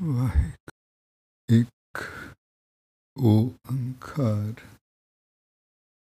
ਵਾਹਿਗੁਰੂ 0.00 1.54
ਇੱਕ 1.54 1.98
ਓੰਕਾਰ 3.16 4.60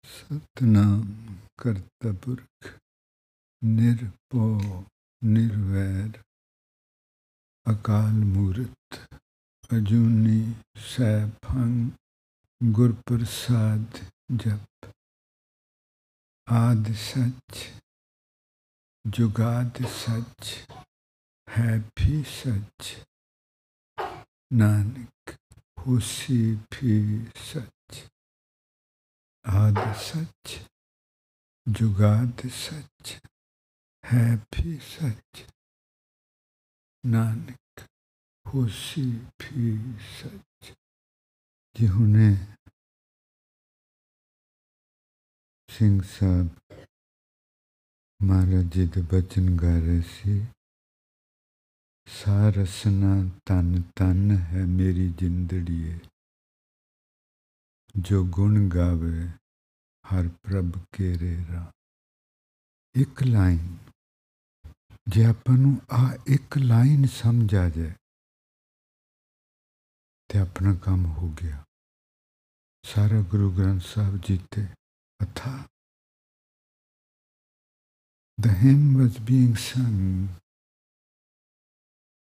ਸਤਨਾਮ 0.05 1.35
ਕਰਤਾ 1.57 2.11
ਪੁਰਖ 2.23 2.69
ਨਿਰਭਉ 3.61 4.83
ਨਿਰਵੈਰ 5.21 6.21
ਅਕਾਲ 7.65 8.23
ਮੂਰਤ 8.25 8.97
ਅਜੂਨੀ 9.69 10.39
ਸੈਭੰ 10.87 11.89
ਗੁਰ 12.61 12.95
ਪ੍ਰਸਾਦ 13.07 14.03
ਜਪ 14.35 14.91
ਆਦ 16.47 16.93
ਸੱਚ 17.03 17.69
ਜੁਗਾਦ 19.05 19.85
ਸੱਚ 19.97 20.57
ਹੈ 21.47 21.77
ਵੀ 21.77 22.23
ਸੱਚ 22.33 22.95
ਨਾਨਕ 24.51 25.31
ਹੋਸੀ 25.79 26.41
ਵੀ 26.73 27.25
ਸੱਚ 27.35 27.99
ਆਦ 29.45 29.77
ਸੱਚ 30.01 30.59
ਜੁਗਾਦ 31.67 32.47
ਸੱਚ 32.49 33.13
ਹੈ 34.03 34.35
ਵੀ 34.35 34.77
ਸੱਚ 34.79 35.45
ਨਾਨਕ 37.03 37.85
ਹੋਸੀ 38.45 39.09
ਵੀ 39.41 39.77
ਸੱਚ 40.11 40.73
ਜੀ 41.75 41.87
ਹੁਣੇ 41.87 42.35
ਸਿੰਘ 45.69 46.01
ਸਾਹਿਬ 46.09 46.49
ਮਹਾਰਾਜ 48.19 48.73
ਜੀ 48.73 48.85
ਦੇ 48.87 49.01
ਬਚਨ 49.11 49.55
ਗਾ 49.57 49.77
ਰਹੇ 49.77 50.01
ਸੀ 50.01 50.39
ਸਾਰਸਨਾ 52.07 53.39
ਤਨ 53.45 53.81
ਤਨ 53.81 54.37
ਹੈ 54.37 54.65
ਮੇਰੀ 54.65 55.13
ਜਿੰਦੜੀਏ। 55.13 55.99
ਜੋ 57.97 58.25
ਗੁਣ 58.25 58.69
ਗਾਵੇ, 58.75 59.27
ਹਰ 60.07 60.27
ਪ੍ਰਭ 60.27 60.71
ਕੇਰੇ 60.91 61.45
ਰਾ 61.53 61.71
ਇੱਕ 62.95 63.23
ਲਾਈਨ। 63.23 63.77
ਜੇ 65.07 65.25
ਆਪਾਂ 65.25 65.57
ਨੂੰ 65.57 65.81
ਆ 65.91 66.23
ਇੱਕ 66.27 66.57
ਲਾਈਨ 66.57 67.07
ਸਮਝ 67.07 67.55
ਆ 67.55 67.69
ਜਾਏ, 67.69 67.93
ਤੇ 70.27 70.39
ਆਪਣਾ 70.39 70.75
ਕੰਮ 70.75 71.05
ਹੋ 71.05 71.35
ਗਿਆ। 71.43 71.65
ਸਾਰਾ 72.83 73.21
ਗੁਰੂ 73.21 73.51
ਗ੍ਰੰਥ 73.57 73.81
ਸਾਹਿਬ 73.81 74.17
ਜੀ 74.17 74.39
ਤੇ 74.51 74.67
ਅਥਾ। 75.23 75.67
The 78.41 78.51
hymn 78.51 78.97
was 79.01 79.13
being 79.29 79.53
sung 79.53 80.27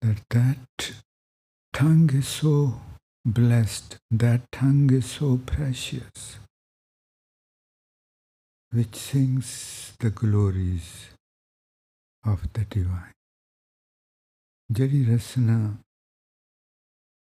that 0.08 0.30
that 0.30 0.91
tongue 1.73 2.09
is 2.13 2.27
so 2.27 2.80
blessed, 3.25 3.97
that 4.11 4.41
tongue 4.52 4.89
is 4.94 5.05
so 5.05 5.38
precious, 5.45 6.39
which 8.72 8.95
sings 8.95 9.94
the 9.99 10.09
glories 10.11 11.09
of 12.23 12.47
the 12.53 12.66
divine. 12.66 13.14
ਜਿਹੜੀ 14.69 15.03
ਰਸਨਾ 15.05 15.59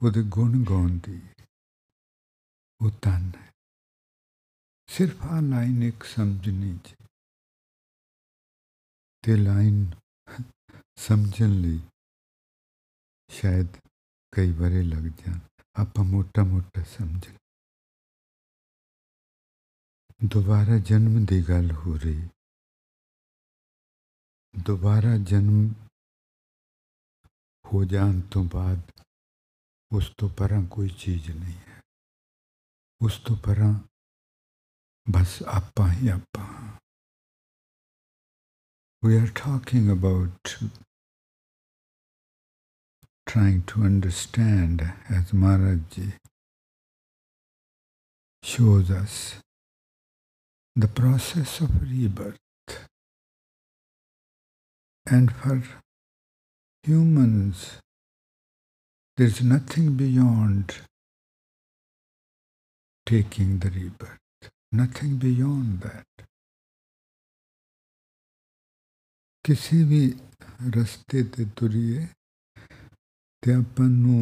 ਉਹਦੇ 0.02 0.22
ਗੁਣ 0.28 0.64
ਗਾਉਂਦੀ 0.64 1.20
ਉਹ 2.80 2.90
ਤਨ 3.02 3.30
ਹੈ 3.36 3.52
ਸਿਰਫ 4.88 5.22
ਆ 5.22 5.40
ਲਾਈਨ 5.40 5.82
ਇੱਕ 5.82 6.04
ਸਮਝਣੀ 6.04 6.78
ਚ 6.84 6.94
ਤੇ 9.24 9.36
ਲਾਈਨ 9.36 9.84
ਸਮਝਣ 10.96 11.60
ਲਈ 11.60 11.80
ਸ਼ਾਇਦ 13.28 13.76
ਕਈ 14.32 14.52
ਵਾਰੇ 14.52 14.82
ਲੱਗ 14.82 15.06
ਜਾਣ 15.18 15.38
ਆਪਾਂ 15.76 16.04
ਮੋਟਾ 16.04 16.44
ਮੋਟਾ 16.44 16.82
ਸਮਝ 16.88 17.28
ਦੁਬਾਰਾ 20.24 20.78
ਜਨਮ 20.78 21.24
ਦੀ 21.24 21.42
ਗੱਲ 21.48 21.70
ਹੋ 21.76 21.96
ਰਹੀ 21.96 22.28
ਦੁਬਾਰਾ 24.54 25.16
ਜਨਮ 25.24 25.72
ਹੋ 27.64 27.84
ਜਾਣ 27.84 28.20
ਤੋਂ 28.30 28.44
ਬਾਅਦ 28.44 28.90
ਉਸ 29.92 30.12
ਤੋਂ 30.18 30.28
ਪਰਾਂ 30.28 30.62
ਕੋਈ 30.68 30.88
ਚੀਜ਼ 30.98 31.30
ਨਹੀਂ 31.30 31.54
ਹੈ 31.54 31.80
ਉਸ 33.00 33.18
ਤੋਂ 33.18 33.36
ਪਰਾਂ 33.36 33.72
ਬਸ 35.06 35.42
ਆਪਾਂ 35.42 35.88
ਹੀ 35.92 36.08
ਆਪਾਂ 36.08 36.52
we 39.02 39.16
are 39.16 39.32
talking 39.38 39.88
about 39.90 40.52
trying 43.34 43.64
to 43.64 43.82
understand, 43.82 44.92
as 45.10 45.32
Maharaj 45.32 45.98
shows 48.44 48.92
us, 48.92 49.40
the 50.76 50.86
process 50.86 51.60
of 51.60 51.82
rebirth. 51.82 52.38
And 55.04 55.32
for 55.32 55.64
humans, 56.84 57.78
there's 59.16 59.42
nothing 59.42 59.96
beyond 59.96 60.76
taking 63.04 63.58
the 63.58 63.70
rebirth, 63.70 64.50
nothing 64.70 65.16
beyond 65.16 65.80
that. 65.80 66.06
किसी 69.46 69.84
भी 69.84 70.04
रास्ते 70.74 71.22
ते 71.32 71.44
तुरिए 71.58 72.08
ਤੇ 73.44 73.54
ਆਪਾਂ 73.54 73.86
ਨੂੰ 73.88 74.20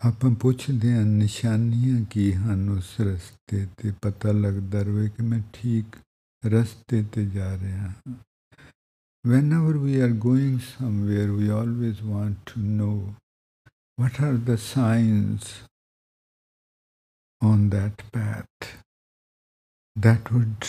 ਆਪਾਂ 0.00 0.30
ਪੁੱਛਦੇ 0.40 0.92
ਹਾਂ 0.92 1.04
ਨਿਸ਼ਾਨੀਆਂ 1.04 2.04
ਕੀ 2.10 2.32
ਹਨ 2.32 2.68
ਉਸ 2.70 2.94
ਰਸਤੇ 3.00 3.66
ਤੇ 3.78 3.92
ਪਤਾ 4.02 4.32
ਲੱਗਦਾ 4.32 4.82
ਰਵੇ 4.82 5.08
ਕਿ 5.08 5.22
ਮੈਂ 5.22 5.40
ਠੀਕ 5.52 5.96
ਰਸਤੇ 6.42 7.02
ਤੇ 7.12 7.24
ਜਾ 7.26 7.56
ਰਿਹਾ 7.58 7.88
ਹਾਂ 7.88 8.14
whenever 9.24 9.72
we 9.84 9.94
are 10.06 10.14
going 10.24 10.58
somewhere 10.64 11.30
we 11.36 11.46
always 11.52 12.02
want 12.08 12.42
to 12.50 12.60
know 12.74 12.96
what 13.98 14.20
are 14.26 14.36
the 14.50 14.56
signs 14.66 15.48
on 17.42 17.64
that 17.72 18.04
path 18.12 18.68
that 19.96 20.30
would 20.32 20.68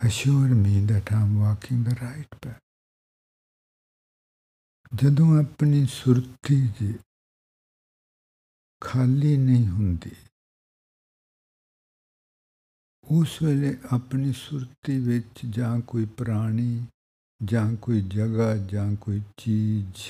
assure 0.00 0.58
me 0.64 0.80
that 0.90 1.12
I'm 1.12 1.38
walking 1.40 1.84
the 1.84 1.96
right 2.02 2.36
path. 2.40 2.69
ਜਦੋਂ 4.94 5.26
ਆਪਣੀ 5.38 5.86
ਸੁਰਤੀ 5.86 6.68
ਜੀ 6.68 6.98
ਖਾਲੀ 8.80 9.36
ਨਹੀਂ 9.36 9.68
ਹੁੰਦੀ, 9.68 10.16
ਉਸ 13.04 13.42
ਵੇਲੇ 13.42 13.78
ਆਪਣੀ 13.92 14.32
ਸੁਰਤੀ 14.32 14.98
ਵਿੱਚ 14.98 15.46
ਜਾਂ 15.50 15.80
ਕੋਈ 15.80 16.06
ਪ੍ਰਾਣੀ, 16.06 16.86
ਜਾਂ 17.44 17.76
ਕੋਈ 17.76 18.00
ਜਗ੍ਹਾ, 18.00 18.56
ਜਾਂ 18.56 18.96
ਕੋਈ 18.96 19.20
ਚੀਜ਼ 19.36 20.02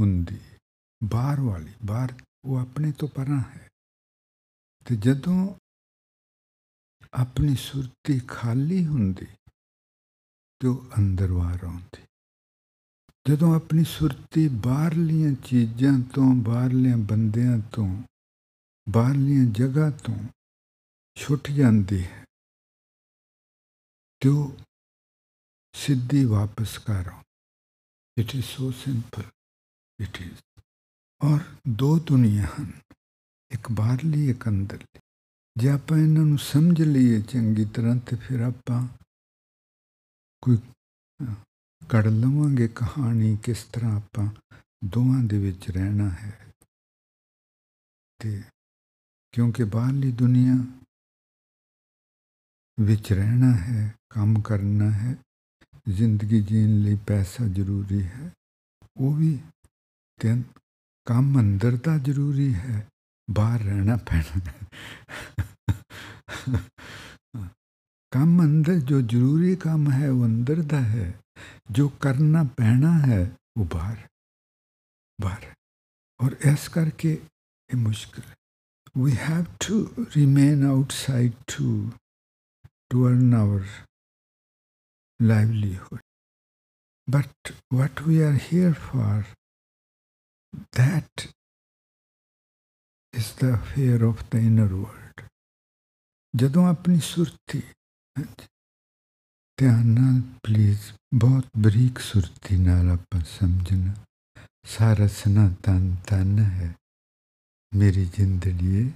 ਹੁੰਦੀ, 0.00 0.40
ਬਾਹਰ 1.04 1.40
ਵਾਲੀ, 1.40 1.72
ਬਾਹਰ 1.84 2.14
ਉਹ 2.44 2.56
ਆਪਣੇ 2.56 2.92
ਤੋਂ 2.92 3.08
ਪਰਾਂ 3.08 3.40
ਹੈ। 3.40 3.68
ਤੇ 4.86 4.96
ਜਦੋਂ 4.96 5.54
ਆਪਣੀ 7.14 7.56
ਸੁਰਤੀ 7.56 8.20
ਖਾਲੀ 8.20 8.86
ਹੁੰਦੀ, 8.86 9.26
ਤੇ 10.60 10.68
ਉਹ 10.68 10.90
ਅੰਦਰ 10.98 11.32
ਵਾਰ 11.32 11.64
ਆਉਂਦੀ। 11.64 12.05
ਜਦੋਂ 13.26 13.54
ਆਪਣੀ 13.54 13.84
ਸੁਰਤੀ 13.84 14.48
ਬਾਹਰਲੀਆਂ 14.48 15.32
ਚੀਜ਼ਾਂ 15.44 15.92
ਤੋਂ, 16.14 16.34
ਬਾਹਰਲਿਆਂ 16.34 16.96
ਬੰਦਿਆਂ 16.96 17.58
ਤੋਂ, 17.72 17.86
ਬਾਹਰਲੀਆਂ 18.86 19.44
ਜਗ੍ਹਾ 19.52 19.90
ਤੋਂ 19.90 20.14
ਛੁੱਟ 21.16 21.50
ਜਾਂਦੀ 21.50 22.02
ਹੈ, 22.04 22.24
ਤੇ 24.22 24.28
ਉਹ 24.28 24.56
ਸਿੱਧੀ 25.74 26.24
ਵਾਪਸ 26.24 26.78
ਕਰ 26.78 27.08
ਆਉਂਦੀ 27.08 28.22
it 28.22 28.34
is 28.34 28.44
so 28.44 28.70
simple 28.70 29.24
it 29.98 30.20
is 30.22 30.62
ਔਰ 31.20 31.40
ਦੋ 31.68 31.98
ਦੁਨੀਆ 31.98 32.46
ਹਨ, 32.60 32.70
ਇੱਕ 33.50 33.72
ਬਾਹਰਲੀ, 33.72 34.30
ਇੱਕ 34.30 34.48
ਅੰਦਰਲੀ। 34.48 35.00
ਜੇ 35.56 35.68
ਆਪਾਂ 35.70 35.98
ਇਹਨਾਂ 35.98 36.22
ਨੂੰ 36.22 36.38
ਸਮਝ 36.38 36.82
ਲਈਏ 36.82 37.20
ਚੰਗੀ 37.22 37.64
ਤਰ੍ਹਾਂ, 37.64 37.96
ਤੇ 37.96 38.16
ਫਿਰ 38.16 38.40
ਆਪਾਂ 38.40 38.86
ਕੋਈ 40.42 40.56
ਕੜ 41.90 42.06
ਲਵਾਂਗੇ 42.06 42.68
ਕਹਾਣੀ 42.68 43.36
ਕਿਸ 43.36 43.64
ਤਰ੍ਹਾਂ 43.64 43.96
ਆਪਾਂ 43.96 44.26
ਦੋਵਾਂ 44.84 45.22
ਦੇ 45.22 45.38
ਵਿੱਚ 45.38 45.70
ਰਹਿਣਾ 45.70 46.10
ਹੈ। 46.10 46.54
ਤੇ 48.18 48.42
ਕਿਉਂਕਿ 49.32 49.64
ਬਾਹਰਲੀ 49.64 50.12
ਦੁਨੀਆ 50.12 50.54
ਵਿੱਚ 52.80 53.12
ਰਹਿਣਾ 53.12 53.56
ਹੈ, 53.56 53.94
ਕੰਮ 54.10 54.40
ਕਰਨਾ 54.40 54.90
ਹੈ, 54.90 55.16
ਜ਼ਿੰਦਗੀ 55.88 56.42
ਜੀਣ 56.42 56.80
ਲਈ 56.80 56.98
ਪੈਸਾ 57.06 57.46
ਜ਼ਰੂਰੀ 57.46 58.02
ਹੈ, 58.02 58.32
ਉਹ 58.96 59.14
ਵੀ 59.14 59.40
ਤੇ 60.20 60.42
ਕੰਮ 61.04 61.40
ਅੰਦਰ 61.40 61.76
ਦਾ 61.76 61.98
ਜ਼ਰੂਰੀ 61.98 62.54
ਹੈ, 62.54 62.88
ਬਾਹਰ 63.30 63.60
ਰਹਿਣਾ 63.60 63.96
ਪੈਣਾ 63.96 64.40
ਕੰਮ 68.10 68.42
ਅੰਦਰ 68.42 68.80
ਜੋ 68.80 69.00
ਜ਼ਰੂਰੀ 69.00 69.56
ਕੰਮ 69.56 69.90
ਹੈ, 69.92 70.10
ਉਹ 70.10 70.24
ਅੰਦਰ 70.26 70.62
ਦਾ 70.62 70.80
ਹੈ। 70.80 71.20
ਜੋ 71.70 71.88
ਕਰਨਾ 72.00 72.42
ਪੈਣਾ 72.56 72.92
ਹੈ 73.06 73.20
ਉਹ 73.56 73.64
ਬਾਹਰ 73.64 74.06
ਬਾਹਰ 75.18 75.54
ਔਰ 76.20 76.36
ਇਸ 76.52 76.68
ਕਰਕੇ 76.68 77.18
ਇਹ 77.70 77.76
ਮੁਸ਼ਕਲ 77.76 78.22
ਹੈ 78.22 78.34
we 78.96 79.12
have 79.12 79.48
to 79.58 80.06
remain 80.14 80.64
outside 80.64 81.34
too 81.46 81.92
to 82.90 83.06
earn 83.06 83.34
our 83.34 83.62
livelihood. 85.20 86.00
But 87.08 87.52
what 87.70 88.00
we 88.00 88.22
are 88.22 88.32
here 88.32 88.72
for, 88.72 89.26
that 90.72 91.26
is 93.14 93.34
the 93.34 93.52
affair 93.54 94.02
of 94.02 94.24
the 94.30 94.38
inner 94.38 94.68
world. 94.68 95.28
ਜਦੋਂ 96.34 96.66
ਆਪਣੀ 96.68 96.98
ਸੁਰਤੀ 97.02 97.62
ਧਿਆਨ 99.58 99.86
ਨਾਲ 99.86 100.22
ਪਲੀਜ਼ 100.42 100.80
ਬਹੁਤ 101.14 101.46
ਬਰੀਕ 101.58 101.98
ਸੁਰਤੀ 101.98 102.56
ਨਾਲ 102.56 102.90
ਆਪਾਂ 102.90 103.20
ਸਮਝਣਾ। 103.20 103.94
ਸਾਰਾ 104.64 105.06
ਸਨਾ 105.06 105.54
ਤਨ 105.62 105.96
ਤਨ 106.08 106.38
ਹੈ। 106.38 106.74
ਮੇਰੀ 107.74 108.04
ਜ਼ਿੰਦੜੀ 108.04 108.92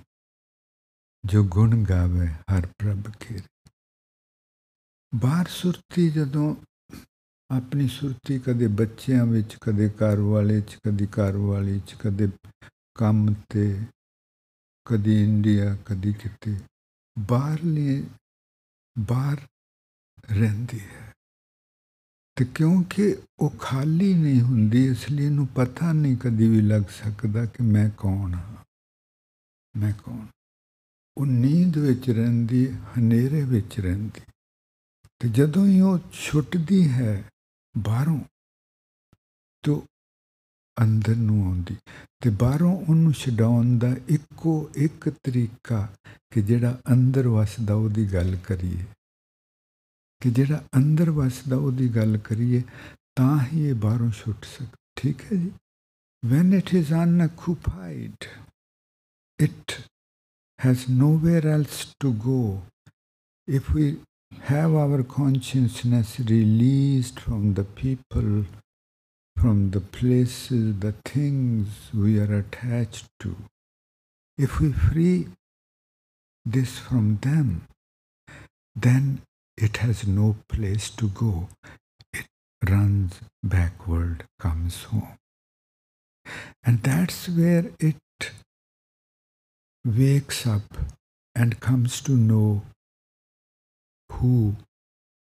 ਜੋ 1.25 1.45
ਗੁਣ 1.45 1.85
ਗਾਵੇ, 1.85 2.27
ਹਰ 2.27 2.67
ਪ੍ਰਭ 2.67 3.11
ਖੇਰ। 3.21 3.43
ਬਾਹਰ 5.15 5.49
ਸੁਰਤੀ 5.49 6.11
ਜਦੋਂ 6.11 6.57
ਆਪਣੀ 7.51 7.89
ਸੁਰਤੀ 7.89 8.39
ਕਦੇ 8.39 8.67
ਬੱਚਿਆਂ 8.67 9.27
ਵਿੱਚ, 9.27 9.57
ਕਦੇ 9.57 9.89
ਘਰ 9.89 10.17
ਵਾਲੇ 10.17 10.61
ਚ, 10.61 10.79
ਕਦੀ 10.87 11.07
ਘਰ 11.07 11.37
ਵਾਲੀ 11.37 11.81
ਚ, 11.81 11.95
ਕਦੇ 11.95 12.29
ਕੰਮ 12.95 13.35
ਤੇ, 13.49 13.81
ਕਦੀ 14.85 15.25
ਇੰਡੀਆ, 15.25 15.77
ਕਦੀ 15.87 16.13
ਕਿਤੇ। 16.13 16.61
ਬਾਹਰਲੇ, 17.19 18.05
ਬਾਹਰ 18.99 19.37
ਰਹਿੰਦੀ 20.33 20.81
ਹੈ। 20.81 21.15
ਤੇ 22.37 22.45
ਕਿਉਂਕਿ 22.45 23.17
ਉਹ 23.39 23.51
ਖਾਲੀ 23.51 24.15
ਨਹੀਂ 24.15 24.41
ਹੁੰਦੀ, 24.41 24.87
ਇਸ 24.87 25.11
ਲਈ 25.11 25.25
ਇਹਨੂੰ 25.25 25.47
ਪਤਾ 25.47 25.93
ਨਹੀਂ 25.93 26.17
ਕਦੀ 26.17 26.49
ਵੀ 26.49 26.61
ਲੱਗ 26.61 26.83
ਸਕਦਾ 26.83 27.45
ਕਿ 27.45 27.63
ਮੈਂ 27.63 27.91
ਕੌਣ 27.99 28.35
ਹਾਂ। 28.35 28.57
ਮੈਂ 29.77 29.93
ਕੌਣ? 29.93 30.27
ਉਹ 31.17 31.27
ਨੀਂਦ 31.27 31.79
ਵਿੱਚ 31.79 32.11
ਰਹਿੰਦੀ 32.11 32.71
ਹਨੇਰੇ 32.71 33.45
ਵਿੱਚ 33.45 33.81
ਰਹਿੰਦੀ 33.81 34.21
ਤੇ 35.19 35.29
ਜਦੋਂ 35.29 35.67
ਹੀ 35.67 35.81
ਉਹ 35.81 35.99
ਛੁੱਟਦੀ 36.13 36.89
ਹੈ 36.89 37.31
ਬਾਹਰੋਂ, 37.79 38.21
ਤੋਂ 39.63 39.83
ਅੰਦਰ 40.83 41.17
ਨੂੰ 41.17 41.47
ਆਉਂਦੀ 41.47 41.77
ਤੇ 42.21 42.31
ਬਾਹਰੋਂ 42.31 42.87
ਉਹਨੂੰ 42.89 43.13
ਛਡਾਉਣ 43.13 43.79
ਦਾ 43.79 43.97
ਇੱਕੋ 44.09 44.71
ਇੱਕ 44.75 45.09
ਤਰੀਕਾ 45.09 45.95
ਕਿ 46.31 46.43
ਜਿਹੜਾ 46.43 46.81
ਅੰਦਰ 46.93 47.29
ਵਸਦਾ, 47.29 47.75
ਉਹਦੀ 47.75 48.13
ਗੱਲ 48.13 48.37
ਕਰੀਏ। 48.37 48.85
ਕਿ 50.22 50.30
ਜਿਹੜਾ 50.32 50.64
ਅੰਦਰ 50.78 51.10
ਵਸਦਾ 51.12 51.58
ਉਹਦੀ 51.58 51.88
ਗੱਲ 51.96 52.18
ਕਰੀਏ 52.18 52.62
ਤਾਂ 53.16 53.40
ਹੀ 53.48 53.68
ਇਹ 53.70 53.76
ਬਾਹਰੋਂ 53.86 54.10
ਛੁੱਟ 54.12 54.46
ਸਕਦਾ 54.46 54.78
ਠੀਕ 55.02 55.22
ਹੈ 55.32 55.38
ਜੀ 55.38 55.52
when 56.32 56.54
it 56.58 56.72
is 56.78 56.92
unoccupied 57.00 58.28
it 59.46 59.74
has 60.60 60.86
nowhere 61.02 61.44
else 61.56 61.82
to 62.04 62.12
go 62.24 62.38
if 63.58 63.68
we 63.76 63.86
have 64.52 64.78
our 64.84 65.04
consciousness 65.04 66.14
released 66.32 67.20
from 67.26 67.44
the 67.60 67.66
people 67.82 68.32
from 69.38 69.60
the 69.76 69.84
places 69.98 70.66
the 70.80 70.94
things 71.12 71.78
we 72.06 72.18
are 72.24 72.34
attached 72.40 73.08
to 73.26 73.36
if 74.38 74.60
we 74.60 74.72
free 74.88 75.28
this 76.46 76.76
from 76.88 77.18
them 77.28 77.54
then 78.88 79.06
it 79.61 79.79
has 79.79 80.07
no 80.07 80.37
place 80.49 80.89
to 80.91 81.09
go. 81.09 81.49
It 82.15 82.27
runs 82.63 83.21
backward, 83.45 84.25
comes 84.39 84.85
home. 84.85 85.17
And 86.65 86.83
that's 86.83 87.29
where 87.29 87.67
it 87.79 87.97
wakes 89.85 90.47
up 90.47 90.79
and 91.37 91.61
comes 91.61 92.01
to 92.03 92.13
know 92.13 92.63
who 94.11 94.57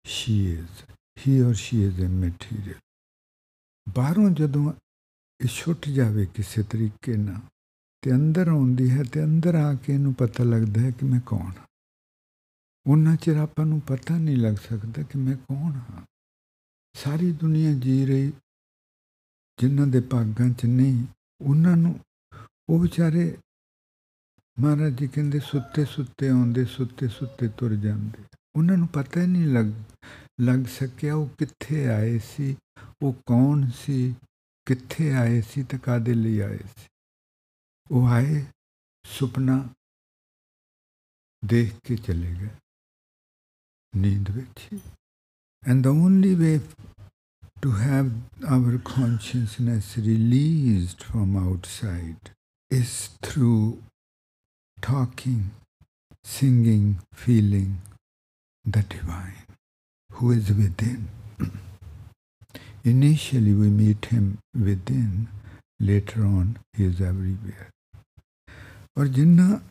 she 0.06 0.54
is. 0.54 0.84
He 1.18 1.42
or 1.42 1.54
she 1.56 1.84
is 1.84 2.00
immaterial. 2.00 2.80
ਬਾਹਰੋਂ 3.88 4.30
ਜਦੋਂ 4.32 4.72
ਇਹ 5.40 5.48
ਛੁੱਟ 5.48 5.88
ਜਾਵੇ 5.90 6.26
ਕਿਸੇ 6.36 6.64
ਤਰੀਕੇ 6.72 7.16
ਨਾਲ 7.18 7.40
ਤੇ 8.04 8.12
ਅੰਦਰ 8.12 8.48
ਆਉਂਦੀ 8.48 8.90
ਹੈ 8.90 9.04
ਤੇ 9.14 9.24
ਅੰਦਰ 9.24 9.56
ਆ 9.56 9.74
ਕੇ 9.84 9.94
ਇਹਨੂੰ 9.94 10.14
ਪਤਾ 10.14 10.44
ਲੱਗਦਾ 10.44 10.82
ਹੈ 10.82 10.92
ਕਿ 10.92 11.06
ਮੈਂ 11.06 11.20
ਕੌਣ 11.26 11.52
ਹਾਂ 11.58 11.66
ਉਹਨਾਂ 12.88 13.16
ਚਿਰ 13.16 13.38
ਆਪਾਂ 13.38 13.66
ਨੂੰ 13.66 13.82
ਪਤਾ 13.82 14.18
ਨਹੀਂ 14.18 14.38
ਲੱਗ 14.38 14.56
ਸਕਦਾ 14.56 15.04
ਕਿ 15.04 15.18
ਮੈਂ 15.18 15.36
ਕੌਣ 15.36 15.74
ਹਾਂ। 15.74 16.02
ਸਾਰੀ 16.94 17.32
ਦੁਨੀਆ 17.32 17.74
ਜੀ 17.74 18.06
ਰਹੀ, 18.06 18.34
ਜਿਨ੍ਹਾਂ 19.60 19.88
ਦੇ 19.88 20.02
ਭਾਗਾਂ 20.02 20.50
'ਚ 20.50 20.66
ਨਹੀਂ, 20.66 21.06
ਉਹਨਾਂ 21.42 21.78
ਨੂੰ 21.78 22.00
ਉਹ 22.70 22.80
ਵਿਚਾਰੇ 22.80 23.38
ਮਹਾਰਾਜ 24.60 25.00
ਜੀ 25.00 25.08
ਕਹਿੰਦੇ 25.08 25.40
ਸੁੱਤੇ 25.40 25.86
ਸੁੱਤੇ 25.86 26.30
ਆਉਂਦੇ, 26.30 26.66
ਸੁੱਤੇ 26.66 27.08
ਸੁੱਤੇ 27.08 27.48
ਤੁਰ 27.48 27.76
ਜਾਂਦੇ। 27.76 28.24
ਉਹਨਾਂ 28.56 28.78
ਨੂੰ 28.78 28.88
ਪਤਾ 28.88 29.22
ਹੀ 29.22 29.28
ਨਹੀਂ 29.28 29.46
ਲੱਗ 29.46 29.66
ਲੱਗ 30.42 30.66
ਸਕਿਆ 30.66 31.16
ਉਹ 31.16 31.30
ਕਿੱਥੇ 31.30 31.88
ਆਏ 31.88 32.20
ਸੀ, 32.20 32.58
ਉਹ 33.02 33.14
ਕੌਣ 33.14 33.70
ਸੀ, 33.70 34.16
ਕਿੱਥੇ 34.66 35.14
ਆਏ 35.14 35.42
ਸੀ 35.42 35.64
ਤੇ 35.64 35.78
ਕਾਦੇ 35.78 36.14
ਲਈ 36.14 36.40
ਆਏ 36.40 36.58
ਸੀ। 36.58 36.88
ਉਹ 37.92 38.08
ਆਏ 38.08 38.46
ਸੁਪਨਾ 39.06 39.70
ਦੇਖ 41.46 41.74
ਕੇ 41.88 41.96
ਚਲੇ 41.96 42.36
ਗਏ। 42.42 42.50
need 43.94 44.30
viti. 44.30 44.82
And 45.66 45.84
the 45.84 45.90
only 45.90 46.36
way 46.36 46.62
to 47.62 47.72
have 47.72 48.12
our 48.48 48.78
consciousness 48.80 49.98
released 49.98 51.04
from 51.04 51.38
outside 51.38 52.32
is 52.70 53.10
through 53.22 53.82
talking, 54.82 55.52
singing, 56.24 57.00
feeling 57.14 57.80
the 58.66 58.82
divine 58.82 59.46
who 60.14 60.32
is 60.32 60.50
within. 60.50 61.08
Initially, 62.84 63.54
we 63.54 63.70
meet 63.70 64.06
him 64.06 64.40
within, 64.56 65.28
later 65.80 66.26
on, 66.26 66.58
he 66.74 66.86
is 66.86 67.00
everywhere. 67.02 67.70
और 68.98 69.08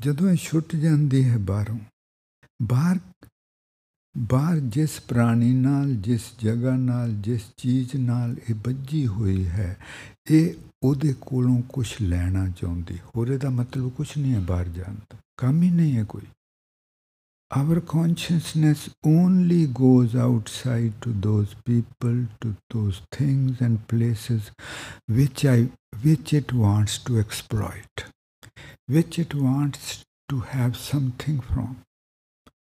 ਜਦੋਂ 0.00 0.30
ਇਹ 0.30 0.36
ਛੁੱਟ 0.36 0.74
ਜਾਂਦੀ 0.76 1.22
ਹੈ 1.24 1.38
ਬਾਹਰੋਂ 1.38 1.78
ਬਾਹਰ 2.62 2.98
ਬਾਹਰ 4.14 4.58
ਜਿਸ 4.68 5.00
ਪ੍ਰਾਣੀ 5.00 5.52
ਨਾਲ 5.54 5.94
ਜਿਸ 5.96 6.22
ਜਗ੍ਹਾ 6.40 6.76
ਨਾਲ 6.76 7.12
ਜਿਸ 7.22 7.42
ਚੀਜ਼ 7.56 7.94
ਨਾਲ 7.96 8.36
ਇਹ 8.48 8.54
ਬੱਜੀ 8.54 9.06
ਹੋਈ 9.06 9.44
ਹੈ 9.46 9.76
ਇਹ 10.30 10.54
ਉਹਦੇ 10.82 11.14
ਕੋਲੋਂ 11.20 11.60
ਕੁਝ 11.68 11.86
ਲੈਣਾ 12.02 12.46
ਚਾਹੁੰਦੀ 12.48 12.98
ਹੋਰ 13.16 13.28
ਇਹਦਾ 13.28 13.50
ਮਤਲਬ 13.50 13.90
ਕੁਝ 13.90 14.08
ਨਹੀਂ 14.18 14.34
ਹੈ 14.34 14.40
ਬਾਹਰ 14.40 14.68
ਜਾਣ 14.68 14.94
ਦਾ 15.10 15.18
ਕੰਮ 15.36 15.62
ਹੀ 15.62 15.70
ਨਹੀਂ 15.70 15.96
ਹੈ 15.96 16.04
ਕੋਈ 16.04 16.26
our 17.50 17.80
consciousness 17.80 18.82
only 19.06 19.66
goes 19.78 20.12
outside 20.24 20.92
to 21.04 21.14
those 21.20 21.54
people 21.70 22.18
to 22.44 22.50
those 22.74 23.00
things 23.16 23.62
and 23.66 23.80
places 23.92 24.50
which 25.16 25.42
i 25.52 25.56
which 26.04 26.32
it 26.40 26.54
wants 26.60 26.94
to 27.08 27.18
exploit 27.22 28.04
which 28.88 29.18
it 29.18 29.34
wants 29.36 30.04
to 30.28 30.40
have 30.48 30.76
something 30.76 31.40
from, 31.40 31.76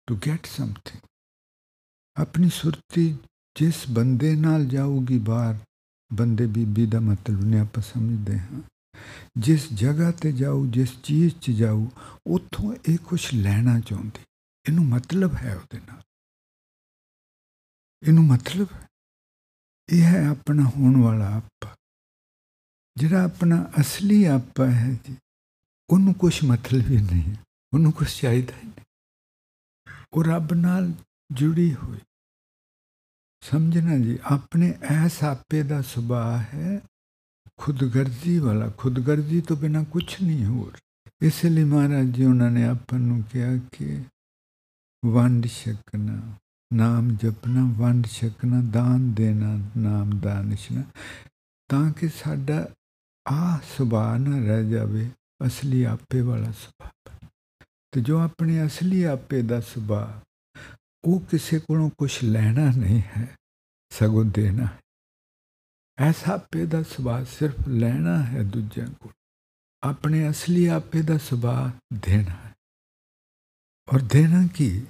to 0.07 0.15
get 0.17 0.51
something. 0.57 1.01
ਆਪਣੀ 2.17 2.49
ਸੁਰਤੀ 2.49 3.15
ਜਿਸ 3.55 3.85
ਬੰਦੇ 3.89 4.35
ਨਾਲ 4.35 4.65
ਜਾਊਗੀ 4.65 5.17
ਬਾਹਰ 5.19 5.55
ਬੰਦੇ 6.11 6.45
ਬੀਬੀ 6.47 6.85
ਦਾ 6.85 6.99
ਮਤਲਬ 6.99 7.43
ਨੇ 7.43 7.59
ਆਪਾਂ 7.59 7.83
ਸਮਝਦੇ 7.83 8.37
ਹਾਂ 8.39 8.61
ਜਿਸ 9.37 9.67
ਜਗ੍ਹਾ 9.73 10.11
ਤੇ 10.11 10.31
ਜਾਊ 10.31 10.65
ਜਿਸ 10.67 10.97
ਚੀਜ਼ 11.03 11.35
'ਚ 11.35 11.51
ਜਾਊ 11.51 11.87
ਉੱਥੋਂ 12.27 12.73
ਇਹ 12.89 12.97
ਕੁਝ 12.97 13.21
ਲੈਣਾ 13.35 13.79
ਚਾਹੁੰਦੀ 13.79 14.23
ਇਹਨੂੰ 14.65 14.85
ਮਤਲਬ 14.85 15.35
ਹੈ 15.35 15.55
ਉਹਦੇ 15.55 15.79
ਨਾਲ 15.79 16.01
ਇਹਨੂੰ 18.03 18.25
ਮਤਲਬ 18.25 18.67
ਇਹ 19.89 20.03
ਹੈ 20.03 20.27
ਆਪਣਾ 20.29 20.63
ਹੋਣ 20.69 21.01
ਵਾਲਾ 21.01 21.29
ਆਪਾ 21.35 21.75
ਜਿਹੜਾ 22.97 23.23
ਆਪਣਾ 23.23 23.63
ਅਸਲੀ 23.79 24.23
ਆਪਾ 24.25 24.65
ਹੈ 24.65 24.91
ਜੀ 25.05 25.15
ਉਹਨੂੰ 25.89 26.13
ਕੁਝ 26.13 26.45
ਮਤਲਬ 26.45 26.89
ਹੀ 26.89 26.97
ਨਹੀਂ 26.97 27.35
ਉਹਨੂੰ 27.73 27.91
ਕੁਝ 27.91 28.21
ਚਾਹੀਦਾ 28.21 28.53
ਹੀ 28.57 28.67
ਨਹੀਂ। 28.67 28.85
ਉਹ 30.13 30.23
ਰੱਬ 30.23 30.53
ਨਾਲ 30.53 30.93
ਜੁੜੀ 31.31 31.75
ਹੋਈ। 31.75 31.97
ਸਮਝਣਾ 33.41 33.97
ਜੀ, 33.97 34.19
ਆਪਣੇ 34.23 34.73
ਐਸ 34.81 35.23
ਆਪੇ 35.23 35.63
ਦਾ 35.63 35.81
ਸੁਭਾਅ 35.81 36.55
ਹੈ, 36.55 36.81
ਖੁਦਗਰਜ਼ੀ 37.57 38.39
ਵਾਲਾ। 38.39 38.69
ਖੁਦਗਰਜ਼ੀ 38.69 39.41
ਤੋਂ 39.41 39.57
ਬਿਨਾ 39.57 39.83
ਕੁਝ 39.83 40.23
ਨਹੀਂ 40.23 40.45
ਹੋਰ। 40.45 40.77
ਇਸ 41.21 41.45
ਲਈ 41.45 41.63
ਮਹਾਰਾਜ 41.63 42.05
ਜੀ, 42.05 42.25
ਉਹਨਾਂ 42.25 42.51
ਨੇ 42.51 42.67
ਆਪਾਂ 42.67 42.99
ਨੂੰ 42.99 43.23
ਕਿਹਾ 43.23 43.57
ਕਿ 43.71 44.03
ਵੰਡ 45.05 45.47
ਛਕਣਾ, 45.47 46.33
ਨਾਮ 46.73 47.15
ਜਪਣਾ, 47.15 47.73
ਵੰਡ 47.77 48.07
ਛਕਣਾ, 48.07 48.61
ਦਾਨ 48.61 49.13
ਦੇਣਾ, 49.13 49.69
ਨਾਮ 49.77 50.19
ਦਾਨਿਸ਼ਨਾ 50.19 50.83
ਤਾਂ 51.69 51.91
ਕਿ 51.93 52.09
ਸਾਡਾ 52.09 52.67
ਆ 53.27 53.59
ਸੁਭਾਅ 53.77 54.17
ਨਾ 54.17 54.37
ਰਹਿ 54.47 54.69
ਜਾਵੇ। 54.69 55.09
ਅਸਲੀ 55.47 55.83
ਆਪੇ 55.83 56.21
ਵਾਲਾ 56.21 56.51
ਸੁਭਾਅ 56.51 57.25
ਤੇ 57.91 58.01
ਜੋ 58.01 58.19
ਆਪਣੇ 58.19 58.65
ਅਸਲੀ 58.65 59.03
ਆਪੇ 59.03 59.41
ਦਾ 59.41 59.61
ਸੁਭਾਅ, 59.61 60.25
ਉਹ 61.03 61.19
ਕਿਸੇ 61.19 61.59
ਕੋਲੋਂ 61.59 61.89
ਕੁਝ 61.97 62.23
ਲੈਣਾ 62.23 62.71
ਨਹੀਂ 62.77 63.01
ਹੈ, 63.01 63.35
ਸਗੋਂ 63.89 64.25
ਦੇਣਾ 64.25 64.67
ਐਸਾ 65.97 66.33
ਆਪੇ 66.33 66.65
ਦਾ 66.65 66.83
ਸੁਭਾਅ 66.83 67.23
ਸਿਰਫ 67.23 67.67
ਲੈਣਾ 67.67 68.23
ਹੈ 68.23 68.43
ਦੂਜਿਆਂ 68.43 68.87
ਕੋਲ। 68.87 69.11
ਆਪਣੇ 69.83 70.29
ਅਸਲੀ 70.29 70.67
ਆਪੇ 70.67 71.01
ਦਾ 71.01 71.17
ਸੁਭਾਅ 71.17 71.71
ਦੇਣਾ 71.93 72.31
ਹੈ। 72.31 72.55
ਔਰ 73.93 73.99
ਦੇਣਾ 73.99 74.47
ਕੀ? 74.47 74.87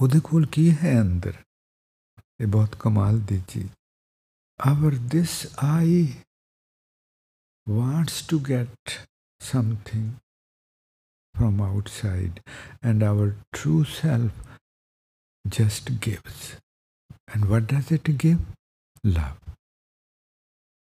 ਉਹਦੇ 0.00 0.20
ਕੋਲ 0.24 0.46
ਕੀ 0.46 0.76
ਹੈ 0.82 1.00
ਅੰਦਰ? 1.00 1.32
ਇਹ 2.40 2.46
ਬਹੁਤ 2.46 2.76
ਕਮਾਲ 2.78 3.20
ਦੀ 3.20 3.42
ਚੀਜ਼। 3.48 3.68
Our 4.60 4.92
this 4.92 5.46
I 5.58 6.14
wants 7.66 8.22
to 8.22 8.38
get 8.40 9.06
something 9.40 10.16
from 11.34 11.60
outside 11.60 12.40
and 12.82 13.02
our 13.02 13.36
true 13.52 13.84
self 13.84 14.32
just 15.44 16.00
gives 16.00 16.56
and 17.28 17.44
what 17.44 17.66
does 17.66 17.90
it 17.90 18.18
give 18.18 18.40
love 19.04 19.38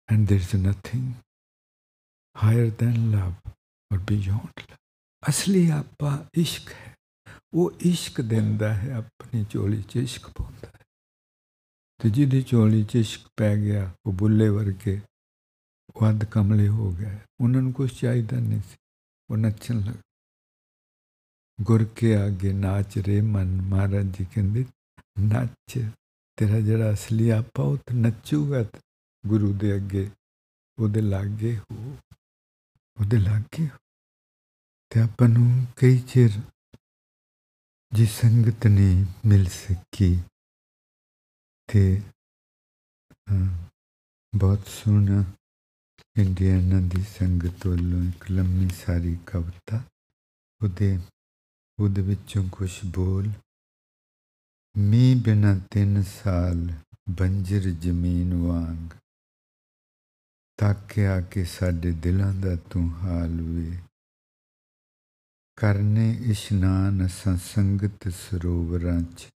and 0.10 0.28
there 0.28 0.38
is 0.38 0.54
nothing 0.54 1.16
higher 2.36 2.70
than 2.70 3.12
love 3.12 3.36
or 3.92 4.00
beyond 4.00 4.52
love 4.60 4.78
ਅਸਲੀ 5.30 5.70
ਆਪਾ 5.70 6.12
ਇਸ਼ਕ 6.38 6.72
ਹੈ 6.74 6.94
ਉਹ 7.54 7.72
ਇਸ਼ਕ 7.82 8.22
ਦਿੰਦਾ 8.22 8.74
ਹੈ 8.74 8.94
ਆਪਣੀ 8.96 9.46
ਝੋਲੀ 9.50 9.82
'ਚ 9.82 9.96
ਇਸ਼ਕ 9.96 10.28
ਪਾਉਂਦਾ 10.30 10.68
ਹੈ 10.68 10.86
ਤੇ 12.00 12.10
ਜਿਹਦੀ 12.10 12.42
ਝੋਲੀ 12.42 12.84
'ਚ 12.84 12.96
ਇਸ਼ਕ 12.96 13.28
ਪੈ 13.38 13.56
ਗਿਆ 13.56 13.92
ਉਹ 14.06 14.14
ਬੁੱਲੇ 14.14 14.50
ਵਰਗੇ 14.50 15.00
ਉਹ 16.02 16.10
ਅੱਧ 16.10 16.24
ਕਮਲੇ 16.24 16.68
ਹੋ 16.68 16.92
ਗਏ। 16.92 17.20
ਉਹਨਾਂ 17.42 17.62
ਨੂੰ 17.62 17.74
ਕੁਝ 17.74 18.02
ਚਾਹੀਦਾ 18.02 18.40
ਨਹੀਂ 18.40 18.62
ਸੀ। 18.62 18.78
ਉਹ 19.30 19.38
ਨੱਚਣ 19.38 19.80
ਲੱਗ 19.80 19.96
ਗੁਰ 21.62 21.86
ਕੇ 21.86 22.16
ਆਗੇ 22.16 22.54
ਨਾਚ 22.54 22.98
ਰੇ 22.98 23.22
ਮਨ, 23.22 23.62
ਮਹਾਰਾਜ 23.62 24.06
ਜੀ 24.06 24.26
ਕਹਿੰਦੇ, 24.26 24.66
ਨੱਚ। 25.20 25.90
ਤੇਰਾ 26.36 26.60
ਜਿਹੜਾ 26.60 26.94
ਅਸਲੀ 26.94 27.30
ਆਪਾ, 27.30 27.64
ਉਹ 27.64 27.78
ਤੇ 27.78 27.94
ਨੱਚੂਗਾ 27.94 28.80
ਗੁਰੂ 29.28 29.54
ਦੇ 29.54 29.76
ਅੱਗੇ, 29.76 30.12
ਉਹਦੇ 30.80 31.02
ਲਾਗੇ 31.02 31.58
ਹੋ। 31.58 31.98
ਉਹਦੇ 33.00 33.18
ਲਾਗੇ 33.18 33.68
ਹੋ। 33.68 33.78
ਤੇ 34.90 35.00
ਆਪਾਂ 35.00 35.30
ਨੂੰ 35.30 35.66
ਕਈ 35.76 36.00
ਚਿਰ 36.00 36.30
ਜੀ 37.94 38.06
ਸੰਗਤ 38.06 38.68
ਨਹੀਂ 38.68 39.06
ਮਿਲ 39.26 39.46
ਸਕੀ 39.46 40.22
ਤੇ 41.68 42.02
ਬਹੁਤ 44.36 44.68
ਸੋਹਣਾ 44.68 45.24
ਇੰਡੀਆਨਾ 46.18 46.80
ਦੀ 46.90 47.02
ਸੰਗਤ 47.10 47.66
ਵੱਲੋਂ 47.68 48.02
ਇੱਕ 48.04 48.30
ਲੰਮੀ 48.32 48.68
ਸਾਰੀ 48.76 49.18
ਕਵਿਤਾ 49.28 49.82
ਉਹਦੇ 50.62 50.98
ਉਹਦੇ 51.80 52.02
ਵਿੱਚੋਂ 52.02 52.44
ਕੁਝ 52.52 52.70
ਬੋਲ 52.86 53.30
ਮੀ 54.76 55.14
ਬਿਨਾ 55.16 55.54
ਤਿੰਨ 55.72 56.02
ਸਾਲ 56.04 56.68
ਬੰਜਰ 57.10 57.70
ਜ਼ਮੀਨ 57.82 58.34
ਵਾਂਗ 58.42 58.96
ਤੱਕ 60.60 60.98
ਆ 61.08 61.20
ਕੇ 61.22 61.44
ਸਾਡੇ 61.46 61.92
ਦਿਲਾਂ 62.02 62.34
ਦਾ 62.34 62.56
ਤੂੰ 62.70 62.90
ਹਾਲ 62.96 63.42
ਵੇ 63.42 63.78
ਕਰਨੇ 65.58 66.12
ਇਸ਼ਨਾਨ 66.26 67.06
ਅਸਾਂ 67.06 67.38
ਸੰਗਤ 67.44 68.08
ਸਰੋਵਰਾਂ 68.10 69.00
'ਚ 69.02 69.28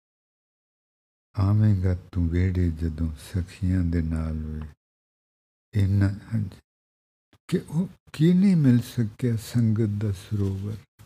ਆਵੇਂਗਾ 1.36 1.94
ਤੂੰ 2.12 2.28
ਵੇੜੇ 2.28 2.70
ਜਦੋਂ 2.80 3.12
ਸਖੀਆਂ 3.24 3.84
ਦੇ 3.84 4.02
ਨਾਲ 4.02 4.36
ਵੇ 4.36 4.60
ਇਹਨਾਂ 5.74 6.10
ਕਿ 7.50 7.58
ਉਹ 7.68 7.88
ਕੀ 8.12 8.32
ਨਹੀਂ 8.32 8.56
ਮਿਲ 8.56 8.80
ਸਕਿਆ 8.80 9.36
ਸੰਗਤ 9.36 10.04
ਦਾ 10.04 10.12
ਸਰੋਵਰ? 10.12 11.04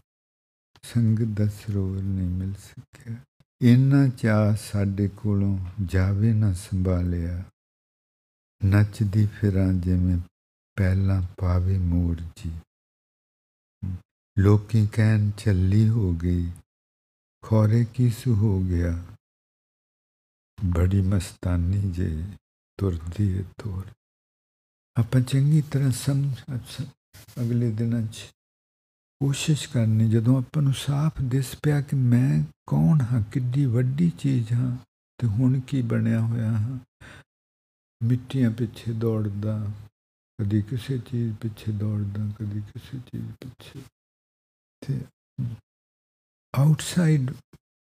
ਸੰਗਤ 0.83 1.23
ਦਾ 1.23 1.47
ਸਰੋਵਰ 1.47 2.03
ਨਹੀਂ 2.03 2.29
ਮਿਲ 2.29 2.55
ਸਕਿਆ। 2.55 3.17
ਇੰਨਾ 3.63 4.09
ਚਾਹ 4.09 4.57
ਸਾਡੇ 4.57 5.09
ਕੋਲੋਂ 5.09 5.59
ਜਾਵੇ 5.85 6.33
ਨਾ 6.33 6.53
ਸੰਭਾਲਿਆ। 6.53 7.45
ਨੱਚਦੀ 8.65 9.27
ਫਿਰਾਂ 9.27 9.73
ਜਿਵੇਂ 9.73 10.19
ਪਹਿਲਾਂ 10.77 11.23
ਪਾਵੇ 11.39 11.79
ਮੋੜ 11.79 12.21
ਜੀ। 12.37 12.53
ਲੋਕੀ 14.39 14.87
ਕਹਿਣ 14.87 15.31
ਚੱਲੀ 15.31 15.89
ਹੋ 15.89 16.13
ਗਈ। 16.13 16.51
ਖੋਰੇ 17.43 17.85
ਕਿਸ 17.85 18.27
ਹੋ 18.27 18.61
ਗਿਆ? 18.61 19.05
ਬੜੀ 20.65 21.01
ਮਸਤਾਨੀ 21.01 21.93
ਜੇ 21.93 22.25
ਤੁਰਦੀ 22.79 23.29
ਏ 23.29 23.43
ਤੋਰ। 23.43 23.87
ਆਪਾਂ 24.97 25.21
ਚੰਗੀ 25.21 25.61
ਤਰ੍ਹਾਂ 25.61 25.91
ਸਮਝ 25.91 26.57
ਅਗਲੇ 27.41 27.71
ਦਿਨਾਂ 27.71 28.03
'ਚ 28.03 28.17
ਕੋਸ਼ਿਸ਼ 29.21 29.69
ਕਰਨੀ, 29.69 30.11
ਜਦੋਂ 30.11 30.39
ਆਪਾਂ 30.39 30.63
ਨੂੰ 30.63 30.73
ਸਾਫ਼ 30.73 31.23
ਦਿਸ 31.23 31.55
ਪਿਆ 31.63 31.81
ਕਿ 31.81 31.97
ਮੈਂ 31.97 32.45
ਕੌਣ 32.67 33.01
ਹਾਂ, 33.01 33.23
ਕਿੱਡੀ 33.33 33.67
ਵੱਡੀ 33.67 34.11
ਚੀਜ਼ 34.19 34.53
ਹਾਂ 34.53 34.77
ਤੇ 35.19 35.27
ਹੁਣ 35.27 35.61
ਕੀ 35.61 35.83
ਬਣਿਆ 35.83 36.21
ਹੋਇਆ 36.21 36.53
ਹਾਂ। 36.53 36.79
ਮਿੱਟੀਆਂ 38.03 38.51
ਪਿੱਛੇ 38.51 38.93
ਦੌੜਦਾ, 38.93 39.71
ਕਦੀ 40.39 40.63
ਕਿਸੇ 40.63 40.99
ਚੀਜ਼ 40.99 41.35
ਪਿੱਛੇ 41.37 41.73
ਦੌੜਦਾ, 41.73 42.27
ਕਦੀ 42.41 42.61
ਕਿਸੇ 42.61 42.99
ਚੀਜ਼ 42.99 43.33
ਪਿੱਛੇ। 43.33 43.81
ਤੇ 44.81 45.01
ਆਊਟਸਾਈਡ 46.55 47.31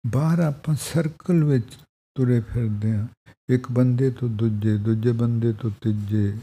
ਬਾਹਰ 0.07 0.39
ਆਪਾਂ 0.39 0.75
ਸਰਕਲ 0.75 1.43
ਵਿੱਚ 1.43 1.77
ਤੁਰੇ 2.15 2.39
ਫਿਰਦੇ 2.39 2.91
ਆ 2.91 3.07
ਇੱਕ 3.49 3.71
ਬੰਦੇ 3.71 4.11
ਤੋਂ 4.11 4.29
ਦੂਜੇ 4.29 4.77
ਦੂਜੇ 4.77 5.11
ਬੰਦੇ 5.11 5.53
ਤੋਂ 5.53 5.71
ਤੀਜੇ। 5.81 6.37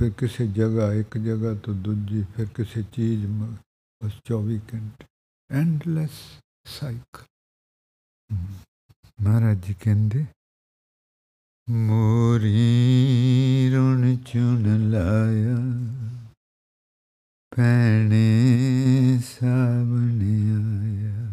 ਫਿਰ 0.00 0.10
ਕਿਸੇ 0.10 0.46
ਜਗ੍ਹਾ, 0.46 0.92
ਇੱਕ 0.92 1.18
ਜਗ੍ਹਾ 1.18 1.54
ਤੋਂ 1.54 1.74
ਦੂਜੀ, 1.74 2.24
ਫਿਰ 2.36 2.46
ਕਿਸੇ 2.46 2.82
ਚੀਜ਼ 2.82 3.26
ਬਸ 3.26 4.12
24 4.24 4.60
ਘੰਟੇ। 4.74 5.04
ਐਂਡਲੈਸ 5.50 6.10
ਸਾਈਕਲ 6.64 7.24
ਮਹਾਰਾਜ 9.20 9.66
ਜੀ 9.66 9.74
ਕਹਿੰਦੇ, 9.74 10.26
ਮੋਰੀ 11.70 12.60
ਰੁਣ 13.74 14.16
ਚੁਣ 14.16 14.90
ਲਾਇਆ 14.90 15.56
ਪੈਣੇ 17.56 18.20
ਸਾਵਣੇ 19.18 20.50
ਆਇਆ। 20.50 21.30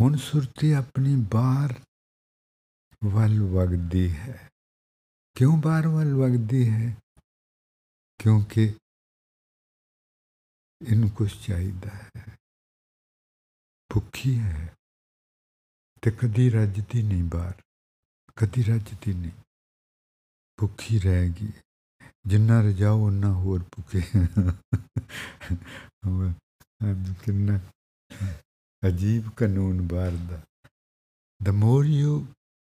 ਹੁਣ 0.00 0.16
ਸੁਰਤੀ 0.16 0.72
ਆਪਣੀ 0.72 1.16
ਬਾਹਰ 1.32 1.74
ਵੱਲ 3.04 3.42
ਵਗਦੀ 3.42 4.16
ਹੈ। 4.16 4.50
ਕਿਉਂ 5.34 5.56
ਬਾਹਰ 5.56 5.88
ਵੱਲ 5.88 6.14
ਵਗਦੀ 6.14 6.70
ਹੈ? 6.70 6.96
ਕਿਉਂਕਿ 8.18 8.62
ਇਹਨੂੰ 10.82 11.10
ਕੁਝ 11.10 11.30
ਚਾਹੀਦਾ 11.46 11.90
ਹੈ। 11.94 12.24
ਭੁੱਖੀ 13.90 14.38
ਹੈ 14.38 14.74
ਤੇ 16.02 16.10
ਕਦੀ 16.10 16.50
ਰੱਜਦੀ 16.50 17.02
ਨਹੀਂ 17.02 17.24
ਬਾਹਰ, 17.24 17.62
ਕਦੀ 18.36 18.62
ਰੱਜਦੀ 18.62 19.14
ਨਹੀਂ। 19.14 19.30
ਭੁੱਖੀ 20.58 20.98
ਰਹਿ 20.98 21.28
ਗਈ, 21.30 21.52
ਜਿੰਨਾ 22.26 22.60
ਰਜਾਓ 22.60 22.98
ਉਹਨਾਂ 23.06 23.32
ਹੋਰ 23.34 23.62
ਭੁੱਖੇ। 23.62 24.02
ਕਿੰਨਾ 27.24 27.58
ਅਜੀਬ 28.88 29.30
ਕਾਨੂੰਨ 29.30 29.86
ਬਾਹਰ 29.88 30.16
ਦਾ। 30.30 30.42
The 31.40 31.54
more 31.54 31.84
you 31.86 32.12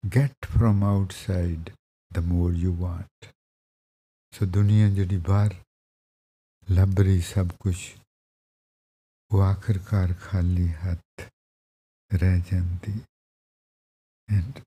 get 0.07 0.49
from 0.55 0.83
outside, 0.87 1.63
the 2.11 2.23
more 2.31 2.53
you 2.63 2.73
want 2.81 3.29
ਸੋ 4.33 4.47
ਦੁਨੀਆ 4.47 4.89
ਜਿਹੜੀ 4.91 5.17
ਬਾਹਰ 5.17 5.55
ਲੱਭ 6.71 7.01
ਰਹੀ 7.01 7.21
ਸਭ 7.21 7.49
ਕੁਝ 7.61 7.77
ਉਹ 9.31 9.43
ਆਖਰਕਾਰ 9.43 10.15
ਖਾਲੀ 10.15 10.69
ਹੱਥ 10.69 11.23
ਰਹਿ 12.15 12.41
ਜਾਂਦੀ 12.41 13.01
ਐਂਡ 14.29 14.59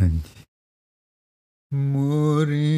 ਹਾਂਜੀ। 0.00 0.44
ਮੋਰੀ 1.72 2.70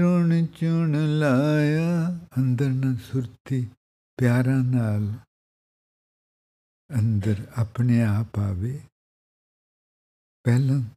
ਰੁਣ 0.00 0.46
ਚੁਣ 0.46 1.18
ਲਾਇਆ, 1.18 2.26
ਅੰਦਰ 2.38 2.68
ਨਾ 2.68 2.94
ਸੁਰਤੀ 3.02 3.68
ਪਿਆਰਾ 4.16 4.56
ਨਾਲ। 4.56 5.12
ਅੰਦਰ 6.98 7.46
ਆਪਣੇ 7.56 8.02
ਆਪ 8.02 8.38
ਆਵੇ। 8.38 8.80
ਪਹਿਲਾਂ 10.44 10.94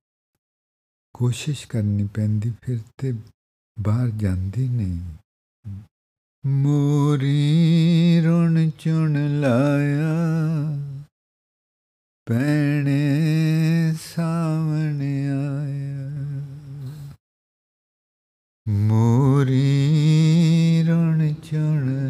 ਕੋਸ਼ਿਸ਼ 1.13 1.67
ਕਰਨੀ 1.67 2.07
ਪੈਂਦੀ, 2.07 2.53
ਫਿਰ 2.63 2.79
ਤੇ 2.97 3.13
ਬਾਹਰ 3.81 4.09
ਜਾਂਦੀ 4.09 4.67
ਨਹੀਂ। 4.69 4.99
ਮੋਰੀ 6.45 8.21
ਰੁਣ 8.25 8.69
ਚੁਣ 8.69 9.41
ਲਾਇਆ 9.41 10.13
ਪੈਣੇ 12.25 12.99
ਸਾਹਮਣੇ 13.93 15.29
ਆਇਆ। 15.29 16.09
ਮੋਰੀ 18.69 19.63
ਰੁਣ 20.87 21.33
ਚੁਣ 21.33 22.00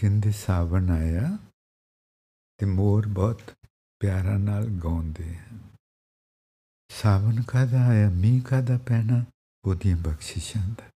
ਕਹਿੰਦੇ 0.00 0.32
ਸਾਵਣ 0.32 0.90
ਆਇਆ 0.90 1.38
ਤੇ 2.58 2.66
ਮੋਰ 2.66 3.08
ਬਹੁਤ 3.08 3.42
ਪਿਆਰਾ 4.00 4.38
ਨਾਲ 4.38 4.66
ਗਾਉਂਦੇ 4.66 5.38
ਸਾਵਣ 6.88 7.42
ਕਾਦਾ 7.42 7.86
ਆਇਆ 7.86 8.10
ਮੀਂਹ 8.10 8.42
ਕਾਦਾ 8.42 8.78
ਪੈਣਾ? 8.78 9.24
ਉਹਦੀਆਂ 9.64 9.96
ਬਖਸ਼ਿਸ਼ਾਂ 9.96 10.68
ਦਾ। 10.68 10.90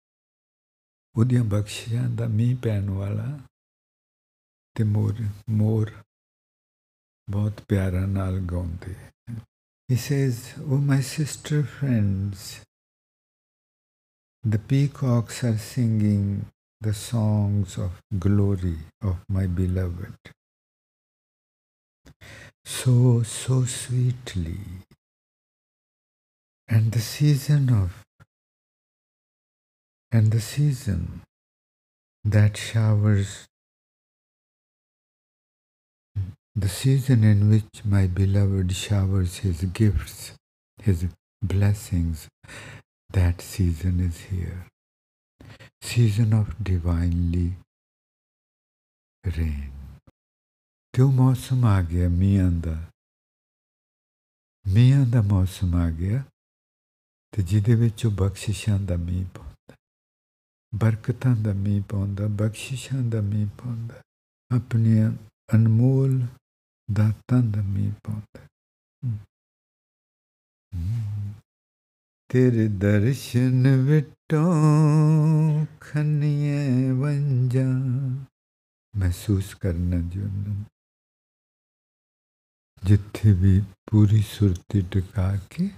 ਉਹਦੀਆਂ 1.17 1.45
ਬਖਸ਼ਿਸ਼ਾਂ 1.45 2.11
ਦਾ 2.11 2.27
ਮੀਂਹ 2.27 2.57
ਪੈਣ 2.57 2.91
ਵਾਲਾ 2.91 3.41
ਤੇ 4.75 4.85
ਮੋਰ 4.85 5.15
ਮੋਰ 5.51 6.03
ਬਹੁਤ 7.31 7.61
ਪਿਆਰਾ 7.69 8.07
ਨਾਲ 8.07 8.41
ਗਾਉਂਦੇ 8.41 8.95
He 9.89 9.97
says, 9.99 10.37
Oh, 10.59 10.79
my 10.79 11.01
sister 11.01 11.65
friends, 11.65 12.61
the 14.45 14.59
peacocks 14.59 15.43
are 15.45 15.59
singing 15.59 16.47
the 16.81 16.95
songs 16.95 17.77
of 17.77 17.93
glory 18.19 18.79
of 19.03 19.19
my 19.29 19.47
beloved. 19.47 20.15
So, 22.65 23.23
so 23.23 23.65
sweetly. 23.65 24.61
And 26.69 26.93
the 26.93 27.01
season 27.01 27.69
of, 27.71 28.03
and 30.13 30.31
the 30.31 30.41
season 30.41 31.23
that 32.25 32.57
showers 32.57 33.47
the 36.55 36.69
season 36.69 37.25
in 37.25 37.49
which 37.49 37.85
my 37.85 38.07
beloved 38.07 38.75
showers 38.75 39.39
his 39.39 39.63
gifts, 39.65 40.33
his 40.83 41.07
blessings, 41.43 42.29
that 43.13 43.41
season 43.41 44.01
is 44.01 44.21
here. 44.31 44.70
Season 45.85 46.31
of 46.43 46.53
divinely 46.53 47.51
rain. 49.29 49.71
ਤੇ 50.93 51.03
ਉਹ 51.03 51.13
ਮੌਸਮ 51.13 51.65
ਆ 51.65 51.83
ਗਿਆ 51.83 52.09
ਮੀਆਂ 52.09 52.51
ਦਾ? 52.51 52.91
ਮੀਆਂ 54.67 55.07
ਦਾ 55.07 55.23
ਮੌਸਮ 55.23 55.75
ਆ 55.75 55.91
ਗਿਆ 55.91 56.23
ਤੇ 57.31 57.43
ਜਿਹਦੇ 57.43 57.75
ਵਿੱਚ 57.75 58.07
ਉਹ 58.07 58.11
ਬਖਸ਼ਿਸ਼ਾਂ 58.11 58.81
ਦਾ 58.81 58.97
ਮੀਂਹ 58.97 59.39
ਪਾਉਂਦਾ। 59.39 59.77
ਬਰਕਤਾਂ 60.75 61.37
ਦਾ 61.37 61.53
ਮੀਂਹ 61.53 61.83
ਪਾਉਂਦਾ, 61.83 62.27
ਬਖਸ਼ਿਸ਼ਾਂ 62.27 63.01
ਦਾ 63.03 63.21
ਮੀਂਹ 63.21 63.49
ਪਾਉਂਦਾ। 63.49 64.03
ਆਪਣੀਆਂ 64.57 65.13
ਅਨਮੋਲ 65.55 66.27
ਦਾਤਾਂ 66.93 67.43
ਦਾ 67.43 67.63
ਮੀਂਹ 67.63 67.93
ਪਾਉਂਦਾ। 68.05 68.47
ਤੇਰੇ 72.29 72.69
ਦਰਸ਼ਨ 72.69 73.67
ਵਿਟੋਂ 74.31 75.67
ਖੰਨੀਏ 75.81 76.91
ਵੰਜਾ 76.93 77.65
ਮਹਿਸੂਸ 78.95 79.55
ਕਰਨਾ 79.55 79.97
ਜੁਨ 80.11 80.63
ਜਿੱਥੇ 82.83 83.33
ਵੀ 83.33 83.61
ਪੂਰੀ 83.91 84.21
ਸੁਰਤੀ 84.23 84.83
ਟਿਕਾ 84.93 85.27
ਕੇ 85.51 85.69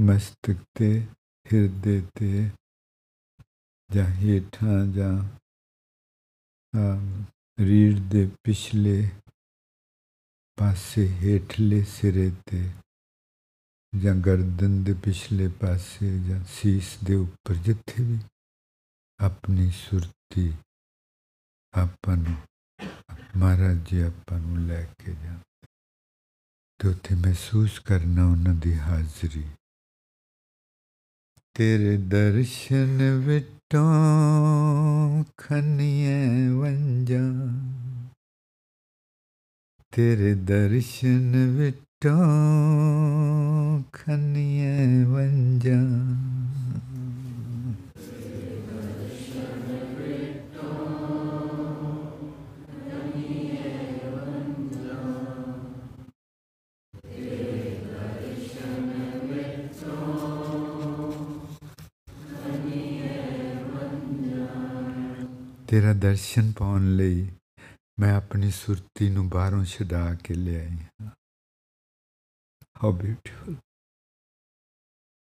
ਮਸਤਕ 0.00 0.64
ਤੇ 0.74 0.90
ਹਿਰਦੇ 1.46 2.00
ਤੇ 2.14 2.48
ਜਾਂ 3.90 4.06
ਹੇਠਾਂ 4.14 4.84
ਜਾਂ 4.94 5.12
ਰੀੜ 7.58 7.98
ਦੇ 8.10 8.28
ਪਿਛਲੇ 8.44 9.08
ਪਾਸੇ 10.58 11.08
ਹੇਠਲੇ 11.16 11.82
ਸਿਰੇ 11.90 12.30
ਤੇ 12.46 12.68
ਜਾਂ 13.98 14.14
ਗਰਦਨ 14.14 14.84
ਦੇ 14.84 14.94
ਪਿਛਲੇ 14.94 15.48
ਪਾਸੇ 15.48 16.18
ਜਾਂ 16.28 16.44
ਸੀਸ 16.48 16.98
ਦੇ 17.04 17.14
ਉੱਪਰ, 17.14 17.54
ਜਿੱਥੇ 17.54 18.02
ਵੀ 18.02 18.18
ਆਪਣੀ 19.20 19.70
ਸੁਰਤੀ 19.70 20.52
ਆਪਾਂ 21.74 22.16
ਨੂੰ, 22.16 22.36
ਮਹਾਰਾਜ 23.36 23.90
ਜੀ 23.90 24.00
ਆਪਾਂ 24.00 24.38
ਨੂੰ 24.38 24.58
ਲੈ 24.58 24.84
ਕੇ 24.84 25.12
ਜਾਂਦੇ। 25.12 25.66
ਤੇ 26.78 26.88
ਉੱਥੇ 26.88 27.14
ਮਹਿਸੂਸ 27.14 27.78
ਕਰਨਾ 27.78 28.26
ਉਹਨਾਂ 28.26 28.54
ਦੀ 28.54 28.78
ਹਾਜ਼ਰੀ। 28.78 29.44
ਤੇਰੇ 31.54 31.96
ਦਰਸ਼ਨ 31.96 33.22
ਵਿਟੋਂ 33.26 35.24
ਖੰਨੀਏ 35.36 36.26
ਵੰਜਾਂ। 36.48 37.48
ਤੇਰੇ 39.90 40.34
ਦਰਸ਼ਨ 40.34 41.54
ਵਿਟੋਂ 41.56 41.89
ਖੰਨੀਏ 43.92 45.04
ਵੰਜਾਂ 45.04 45.84
ਤੇਰਾ 65.66 65.92
ਦਰਸ਼ਨ 65.92 66.52
ਪਾਉਣ 66.52 66.96
ਲਈ 66.96 67.28
ਮੈਂ 68.00 68.14
ਆਪਣੀ 68.14 68.50
ਸੁਰਤੀ 68.50 69.10
ਨੂੰ 69.10 69.28
ਬਾਹਰੋਂ 69.28 69.64
ਛਡਾ 69.64 70.14
ਕੇ 70.14 70.34
ਲਿਆਈ 70.34 70.76
ਹਾਂ 71.02 71.10
ਹਾਊ 72.82 72.92
ਬਿਊਟੀਫੁਲ 72.92 73.56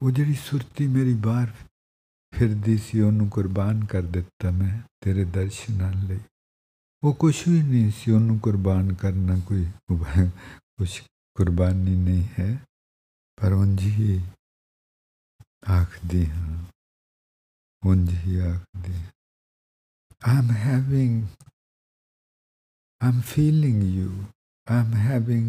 ਉਹ 0.01 0.11
ਜਿਹੜੀ 0.11 0.33
ਸੁਰਤੀ 0.35 0.87
ਮੇਰੀ 0.87 1.13
ਬਾਹਰ 1.25 1.51
ਫਿਰਦੀ 2.33 2.77
ਸੀ, 2.77 3.01
ਉਹਨੂੰ 3.01 3.29
ਕੁਰਬਾਨ 3.29 3.85
ਕਰ 3.85 4.01
ਦਿੱਤਾ 4.15 4.51
ਮੈਂ 4.51 4.81
ਤੇਰੇ 5.01 5.23
ਦਰਸ਼ਨਾਂ 5.25 5.91
ਲਈ। 6.07 6.19
ਉਹ 7.03 7.13
ਕੁਝ 7.13 7.35
ਵੀ 7.49 7.61
ਨਹੀਂ 7.61 7.91
ਸੀ, 7.91 8.11
ਉਹਨੂੰ 8.11 8.39
ਕੁਰਬਾਨ 8.39 8.93
ਕਰਨਾ 8.93 9.39
ਕੋਈ 9.47 9.65
ਕੁਝ 10.77 10.89
ਕੁਰਬਾਨੀ 11.35 11.95
ਨਹੀਂ 11.95 12.27
ਹੈ। 12.39 12.51
ਪਰ 13.37 13.53
ਉਂਝ 13.53 13.79
ਹੀ 13.81 14.21
ਆਖਦੀ 15.71 16.25
ਹਾਂ, 16.29 16.63
ਉਂਝ 17.83 18.09
ਹੀ 18.25 18.37
ਆਖਦੀ 18.51 19.01
I'm 20.21 20.49
having, 20.57 21.15
I'm 23.01 23.17
feeling 23.29 23.79
you. 23.95 24.11
I'm 24.67 24.91
having 24.93 25.47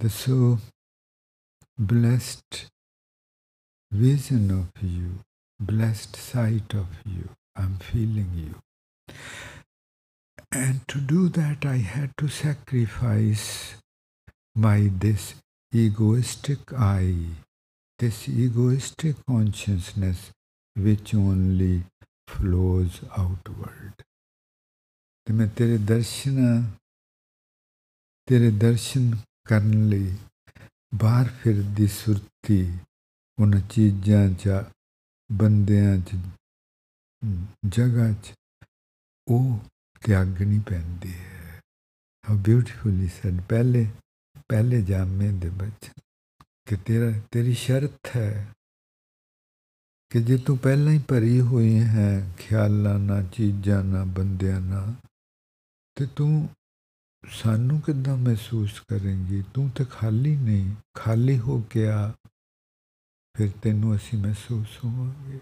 the 0.00 0.10
so 0.10 0.38
blessed 1.77 2.67
vision 3.91 4.51
of 4.51 4.83
you, 4.83 5.19
blessed 5.59 6.15
sight 6.15 6.73
of 6.73 6.87
you. 7.05 7.29
I'm 7.55 7.77
feeling 7.77 8.31
you. 8.35 9.15
And 10.51 10.87
to 10.87 10.99
do 10.99 11.29
that, 11.29 11.65
I 11.65 11.77
had 11.77 12.11
to 12.17 12.27
sacrifice 12.27 13.75
my 14.55 14.89
this 14.93 15.35
egoistic 15.73 16.73
I, 16.73 17.13
this 17.99 18.27
egoistic 18.27 19.15
consciousness, 19.27 20.31
which 20.75 21.13
only 21.13 21.83
flows 22.27 23.01
outward. 23.15 24.03
ਤੇ 25.25 25.33
ਮੈਂ 25.33 25.47
ਤੇਰੇ 25.47 25.77
ਦਰਸ਼ਨ 25.77 26.63
ਤੇਰੇ 28.25 28.51
ਦਰਸ਼ਨ 28.51 29.11
ਕਰਨ 29.43 29.87
ਲਈ 29.89 30.17
ਬਾਹਰ 30.94 31.28
ਫਿਰਦੀ 31.28 31.86
ਸੁਰਤੀ 31.86 32.78
ਉਹਨਾਂ 33.38 33.60
ਚੀਜ਼ਾਂ 33.60 34.28
'ਚ, 34.28 34.48
ਬੰਦਿਆਂ 35.32 35.98
'ਚ, 35.98 36.16
ਜਗ੍ਹਾ 37.66 38.12
'ਚ, 38.12 38.32
ਉਹ 39.28 39.58
ਤਿਆਗਣੀ 40.06 40.58
ਪੈਂਦੀ 40.58 41.12
ਹੈ। 41.12 41.60
ਹਾਊ 42.28 42.36
ਬਿਊਟੀਫੁਲੀ 42.36 43.08
ਸੈਡ 43.08 43.40
ਪਹਿਲੇ 43.40 43.86
ਪਹਿਲੇ 44.48 44.82
ਜਾਮੇ 44.82 45.32
ਦੇ 45.32 45.48
ਬੱਚੇ 45.48 45.90
ਕਿ 46.66 46.76
ਤੇਰਾ, 46.76 47.20
ਤੇਰੀ 47.30 47.54
ਸ਼ਰਤ 47.54 48.16
ਹੈ 48.16 48.48
ਕਿ 50.10 50.22
ਜੇ 50.22 50.38
ਤੂੰ 50.38 50.58
ਪਹਿਲਾਂ 50.58 50.92
ਹੀ 50.92 50.98
ਭਰੀ 51.08 51.40
ਹੋਈ 51.40 51.78
ਹੈ, 51.78 52.32
ਖਿਆਲਾਂ 52.38 52.98
ਨਾਲ, 52.98 53.26
ਚੀਜ਼ਾਂ 53.26 53.84
ਨਾਲ, 53.84 54.04
ਬੰਦਿਆਂ 54.04 54.60
ਨਾਲ, 54.60 54.94
ਤੇ 55.94 56.06
ਤੂੰ 56.06 56.48
ਸਾਨੂੰ 57.30 57.80
ਕਿੱਦਾਂ 57.80 58.16
ਮਹਿਸੂਸ 58.16 58.80
ਕਰੇਂਗੀ 58.80 59.42
ਤੂੰ 59.54 59.70
ਤੇ 59.70 59.84
ਖਾਲੀ 59.84 60.36
ਨਹੀਂ, 60.36 60.74
ਖਾਲੀ 60.94 61.38
ਹੋ 61.38 61.62
ਕੇ 61.70 61.88
ਆ। 61.88 62.14
ਫਿਰ 63.36 63.50
ਤੈਨੂੰ 63.62 63.96
ਅਸੀਂ 63.96 64.18
ਮਹਿਸੂਸ 64.18 64.84
ਹੋਵਾਂਗੇ। 64.84 65.40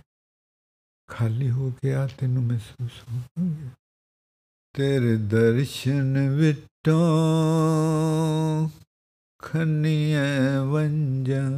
ਖਾਲੀ 1.06 1.50
ਹੋ 1.50 1.70
ਕੇ 1.82 1.94
ਆ, 1.94 2.06
ਤੈਨੂੰ 2.06 2.42
ਮਹਿਸੂਸ 2.42 2.90
ਹੋਵਾਂਗੇ। 3.08 3.68
ਤੇਰੇ 4.72 5.16
ਦਰਸ਼ਨ 5.16 6.30
ਵਿਟੋਂ 6.30 6.98
ਖੰਨੀਏ 9.38 10.18
ਵੰਜਾਂ। 10.72 11.50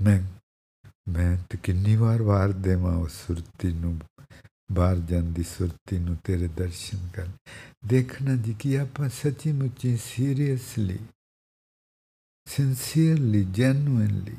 ਮੈਂ 0.00 0.22
ਮੈਂ 1.08 1.38
ਤੇ 1.50 1.58
ਕਿੰਨੀ 1.62 1.96
ਵਾਰ 1.96 2.22
ਵਾਰ 2.22 2.48
ਦੇਵਾਂ 2.48 2.96
ਉਸ 2.96 3.26
ਸੁਰਤੀ 3.26 3.72
ਨੂੰ। 3.72 4.00
ਬਾਹਰ 4.72 4.96
ਜਾਂਦੀ 4.96 5.42
ਸੁਰਤੀ 5.42 5.98
ਨੂੰ 5.98 6.16
ਤੇਰੇ 6.16 6.48
ਦਰਸ਼ਨ 6.48 7.08
ਕਰ। 7.14 7.28
ਦੇਖਣਾ 7.86 8.36
ਜੀ 8.36 8.54
ਕਿ 8.54 8.80
ਆਪਾਂ 8.80 9.08
ਸੱਚੀ 9.08 9.52
ਮੁੱਚੀ 9.52 9.96
seriously 9.96 10.98
sincerely 12.46 13.44
genuinely 13.44 14.36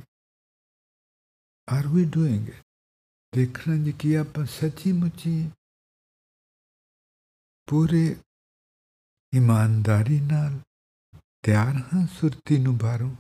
are 1.69 1.87
we 1.87 2.05
doing 2.05 2.47
it 2.47 2.63
ਦੇਖਣਾ 3.35 3.75
ਜੀ 3.85 3.91
ਕਿ 3.91 4.17
ਆਪਾਂ 4.17 4.45
ਸੱਚੀ 4.45 4.91
ਮੁੱਚੀ 4.91 5.49
ਪੂਰੇ 7.65 8.15
ਇਮਾਨਦਾਰੀ 9.33 10.19
ਨਾਲ 10.19 10.59
ਤਿਆਰ 11.41 11.75
ਹਾਂ 11.75 12.07
ਸੁਰਤੀ 12.07 12.57
ਨੂੰ 12.57 12.77
ਬਾਹਰੋਂ 12.77 13.15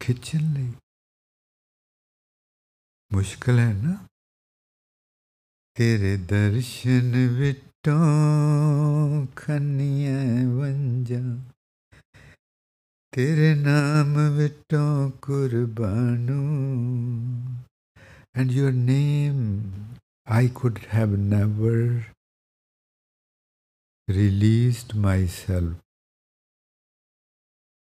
ਖਿੱਚਣ 0.00 0.54
ਲਈ। 0.54 0.72
ਮੁਸ਼ਕਲ 3.12 3.58
ਹੈ 3.58 3.72
ਨਾ? 3.72 4.08
and 18.34 18.52
your 18.52 18.72
name 18.72 19.72
I 20.26 20.48
could 20.48 20.80
have 20.90 21.18
never 21.18 22.08
released 24.06 24.94
myself, 24.94 25.76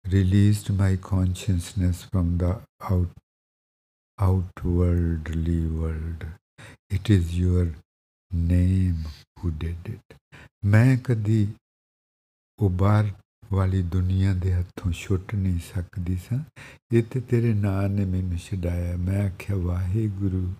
released 0.09 0.71
my 0.71 0.95
consciousness 0.95 2.07
from 2.11 2.39
the 2.39 2.59
out, 2.81 3.09
outwardly 4.17 5.67
world. 5.67 6.25
It 6.89 7.11
is 7.11 7.37
your 7.37 7.73
name 8.35 9.11
who 9.11 9.53
did 9.65 9.93
it. 9.93 10.17
ਮੈਂ 10.65 10.97
ਕਦੀ 10.97 11.53
ਉਹ 12.59 12.69
ਬਾਹਰ 12.69 13.11
ਵਾਲੀ 13.53 13.83
ਦੁਨੀਆ 13.83 14.33
ਦੇ 14.33 14.53
ਹੱਥੋਂ 14.53 14.91
ਛੁੱਟ 14.91 15.35
ਨਹੀਂ 15.35 15.59
ਸਕਦੀ 15.75 16.17
ਸਾਂ। 16.17 16.39
ਇਹ 16.91 17.03
ਤੇ 17.03 17.21
ਤੇਰੇ 17.21 17.53
ਨਾਂ 17.53 17.89
ਨੇ 17.89 18.05
ਮੈਨੂੰ 18.05 18.37
ਛਡਾਇਆ। 18.37 18.97
ਮੈਂ 18.97 19.31
ਆਖਿਆ, 19.31 19.55
ਵਾਹਿਗੁਰੂ 19.55 20.53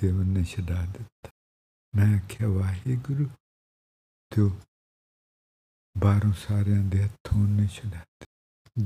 ਤੇ 0.00 0.12
ਉਹਨੇ 0.12 0.44
ਛਡਾ 0.44 0.86
ਦਿੱਤਾ। 0.86 1.30
ਮੈਂ 1.96 2.18
ਆਖਿਆ, 2.18 2.48
ਵਾਹਿਗੁਰੂ 2.48 3.26
ਤੇ 4.30 4.50
ਬਾਹਰੋਂ 5.98 6.32
ਸਾਰਿਆਂ 6.32 6.82
ਦੇ 6.82 7.04
ਹੱਥੋਂ 7.04 7.42
ਉਹਨੇ 7.42 7.66
ਛਡਾ 7.66 7.98
ਦਿੱਤਾ। 7.98 8.26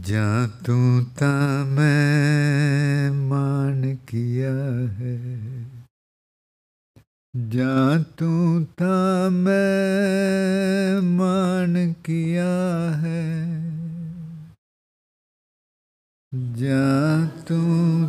ਜਾਂ 0.00 0.48
ਤੂੰ 0.64 1.04
ਤਾਂ 1.04 1.66
ਮੈਂ 1.66 3.12
ਮਾਨ 3.12 3.96
ਕੀਆ 3.96 4.52
ਹੈ। 4.88 5.64
ਜਾਂ 7.34 7.98
ਤੂੰ 8.16 8.66
ਤਾਂ 8.76 9.30
ਮੈਂ 9.30 11.02
ਮਾਨ 11.02 11.92
ਕੀਆ 12.04 12.44
ਹੈ 12.96 13.22
ਜਾਂ 16.56 17.26
ਤੂੰ 17.46 18.08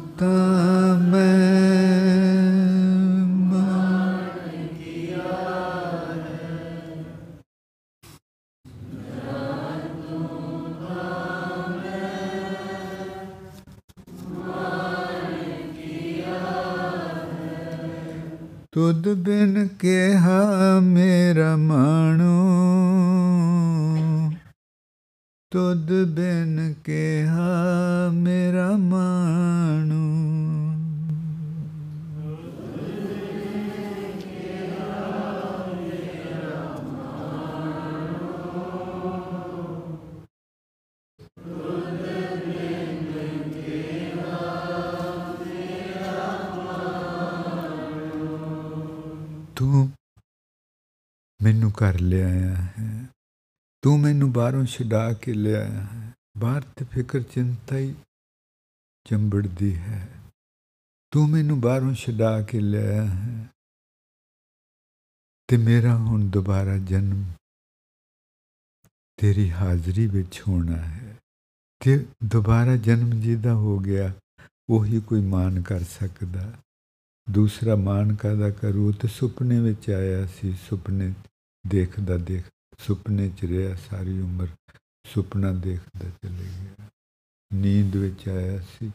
ਤੁਧ 18.73 19.13
ਬਿਨ 19.13 19.67
ਕਿਹਾ 19.67 20.79
ਮੇਰਾ 20.79 21.55
ਮਾਣੋ। 21.55 22.49
ਤੁਧ 25.51 25.93
ਬਿਨ 26.05 26.73
ਕਿਹਾ 26.83 27.65
ਮੇਰਾ 28.13 28.71
ਮਾਣੋ। 28.77 30.42
ਮੈਨੂੰ 51.41 51.71
ਕਰ 51.71 51.99
ਲਿਆਇਆ 51.99 52.55
ਹੈ। 52.55 53.07
ਤੂੰ 53.81 53.99
ਮੈਨੂੰ 53.99 54.31
ਬਾਹਰੋਂ 54.31 54.65
ਛਡਾ 54.65 55.13
ਕੇ 55.13 55.33
ਲਿਆਇਆ 55.33 55.81
ਹੈ। 55.81 56.13
ਬਾਹਰ 56.37 56.61
ਤੇ 56.61 56.85
ਫਿਕਰ 56.85 57.21
ਚਿੰਤਾ 57.21 57.77
ਹੀ 57.77 57.95
ਚੰਬੜਦੀ 59.03 59.77
ਹੈ। 59.77 60.09
ਤੂੰ 61.11 61.29
ਮੈਨੂੰ 61.29 61.61
ਬਾਹਰੋਂ 61.61 61.93
ਛਡਾ 61.93 62.41
ਕੇ 62.41 62.59
ਲਿਆਇਆ 62.59 63.05
ਹੈ। 63.05 63.47
ਤੇ 65.47 65.57
ਮੇਰਾ 65.57 65.95
ਹੁਣ 65.95 66.29
ਦੁਬਾਰਾ 66.29 66.77
ਜਨਮ 66.77 67.31
ਤੇਰੀ 69.17 69.51
ਹਾਜ਼ਰੀ 69.51 70.07
ਵਿੱਚ 70.07 70.41
ਹੋਣਾ 70.47 70.77
ਹੈ। 70.77 71.17
ਤੇ 71.85 72.05
ਦੁਬਾਰਾ 72.23 72.75
ਜਨਮ 72.75 73.09
ਜਿਹਦਾ 73.21 73.53
ਹੋ 73.53 73.79
ਗਿਆ, 73.79 74.13
ਉਹੀ 74.69 74.99
ਕੋਈ 74.99 75.21
ਮਾਨ 75.21 75.61
ਕਰ 75.61 75.79
ਸਕਦਾ। 75.79 76.53
ਦੂਸਰਾ 77.31 77.75
ਮਾਨ 77.75 78.15
ਕਾਦਾ 78.15 78.49
ਕਰੂ? 78.49 78.91
ਤੇ 78.91 79.07
ਸੁਪਨੇ 79.07 79.59
ਵਿੱਚ 79.59 79.89
ਆਇਆ 79.89 80.25
ਸੀ। 80.25 80.53
ਸੁਪਨੇ 80.53 81.13
ਦੇਖਦਾ 81.67 82.17
ਦੇਖ, 82.17 82.43
ਸੁਪਨੇ 82.79 83.29
ਚ 83.29 83.45
ਰਿਹਾ 83.45 83.75
ਸਾਰੀ 83.75 84.19
ਉਮਰ। 84.21 84.47
ਸੁਪਨਾ 85.07 85.51
ਦੇਖਦਾ 85.51 86.09
ਚਲੇ 86.09 86.49
ਗਿਆ। 86.61 86.89
ਨੀਂਦ 87.53 87.95
ਵਿੱਚ 87.95 88.29
ਆਇਆ 88.29 88.59
ਸੀ। 88.59 88.91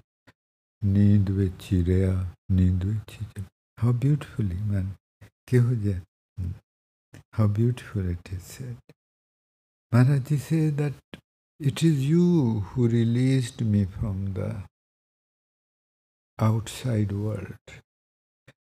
ਨੀਂਦ 0.84 1.30
ਵਿੱਚ 1.30 1.72
ਹੀ 1.72 1.84
ਰਿਹਾ। 1.84 2.34
ਨੀਂਦ 2.52 2.84
ਵਿੱਚ 2.84 3.12
ਹੀ 3.12 3.26
ਚਲੇ 3.26 3.44
ਹਾਊ 3.84 3.92
ਬਿਊਟੀਫੁਲੀ 3.92 4.56
ਮੈਨ 4.56 4.92
ਕਿਹੋ 5.46 5.74
ਜਿਹਾ। 5.74 6.00
How 7.40 7.48
beautiful 7.48 8.10
it 8.10 8.32
is 8.32 8.42
said 8.42 8.92
Maharaj 9.94 10.28
ji 10.28 10.36
say 10.38 10.70
that 10.70 11.20
it 11.66 11.76
is 11.86 11.96
you 12.12 12.58
who 12.58 12.86
released 12.86 13.66
me 13.66 13.86
from 13.86 14.38
the 14.38 14.52
outside 16.52 17.16
world. 17.16 17.82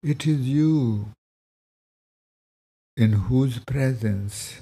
It 0.04 0.28
is 0.28 0.42
you 0.42 1.08
in 2.96 3.14
whose 3.14 3.58
presence 3.60 4.62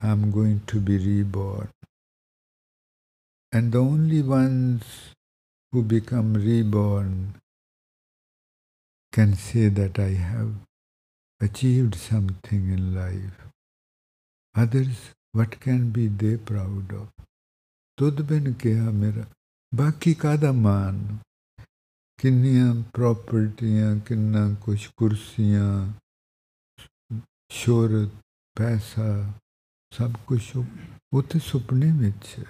I'm 0.00 0.30
going 0.30 0.60
to 0.68 0.78
be 0.80 0.98
reborn. 0.98 1.70
And 3.50 3.72
the 3.72 3.78
only 3.78 4.22
ones 4.22 4.84
who 5.72 5.82
become 5.82 6.34
reborn 6.34 7.34
can 9.12 9.34
say 9.34 9.68
that 9.68 9.98
I 9.98 10.10
have 10.14 10.54
achieved 11.40 11.96
something 11.96 12.70
in 12.70 12.94
life. 12.94 13.46
Others, 14.54 15.10
what 15.32 15.58
can 15.58 15.90
be 15.90 16.06
they 16.06 16.36
proud 16.36 16.92
of? 16.92 17.08
तुद 17.98 18.20
बिन 18.30 18.52
क्या 18.62 18.90
मेरा 18.94 19.26
बाकी 19.74 20.12
कादा 20.22 20.52
मान 20.52 20.98
ਕਿੰਨੀਆਂ 22.18 22.74
ਪ੍ਰਾਪਰਟੀਆਂ 22.74 23.96
ਕਿੰਨਾ 23.96 24.54
ਕੁਛ, 24.54 24.90
ਕੁਰਸੀਆਂ, 24.96 25.92
ਸ਼ੋਹਰਤ, 27.50 28.10
ਪੈਸਾ, 28.54 29.32
ਸਭ 29.92 30.12
ਕੁਝ 30.26 30.56
ਉੱਥੇ 31.12 31.38
ਸੁਪਨੇ 31.38 31.92
ਵਿੱਚ 31.92 32.44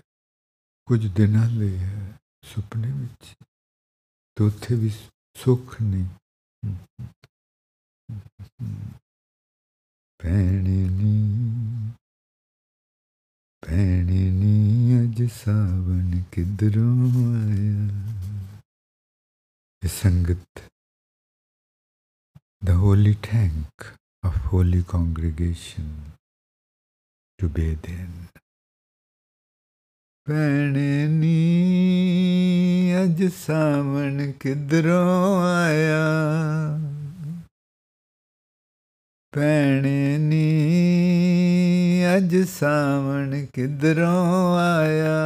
ਕੁਝ 0.87 1.07
ਦਿਨਾਂ 1.07 1.51
ਲਈ 1.51 1.79
ਹੈ 1.79 2.19
ਸੁਪਨੇ 2.43 2.93
ਵਿੱਚ। 2.93 3.35
ਤੇ 4.37 4.45
ਉੱਥੇ 4.45 4.75
ਵੀ 4.75 4.91
ਸੁੱਖ 5.35 5.83
ਨਹੀਂ। 5.83 6.07
ਭੈਣੇ 10.23 10.89
ਨੀ 10.89 11.39
ਭੈਣੇ 13.67 14.31
ਨੀ, 14.31 15.03
ਅੱਜ 15.03 15.33
ਸਾਵਣ 15.33 16.23
ਕਿਧਰੋਂ 16.33 17.35
ਆਇਆ? 17.37 18.18
ਇਹ 19.84 19.90
ਸੰਗਤ 20.02 20.60
the 22.68 22.74
holy 22.82 23.14
tank 23.28 23.86
of 24.24 24.36
holy 24.52 24.82
congregation 24.92 25.88
to 27.40 27.50
bathe 27.58 27.90
in. 27.94 28.12
ਭੈਣੇ 30.28 31.08
ਨੀ 31.08 31.34
ਅੱਜ 33.04 33.24
ਸਾਵਣ 33.38 34.32
ਕਿਧਰੋਂ 34.40 35.42
ਆਇਆ 35.46 36.04
ਭੈਣੇ 39.34 40.18
ਨੀ 40.18 40.46
ਅੱਜ 42.18 42.36
ਸਾਵਣ 42.50 43.46
ਕਿਧਰੋਂ 43.54 44.58
ਆਇਆ 44.60 45.18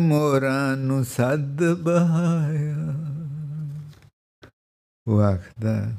ਮੋਰਾਂ 0.00 0.76
ਨੂੰ 0.76 1.04
ਸੱਦ 1.04 1.64
ਬਹਾਇਆ। 1.74 2.76
ਉਹ 5.06 5.20
ਆਖਦਾ 5.20 5.92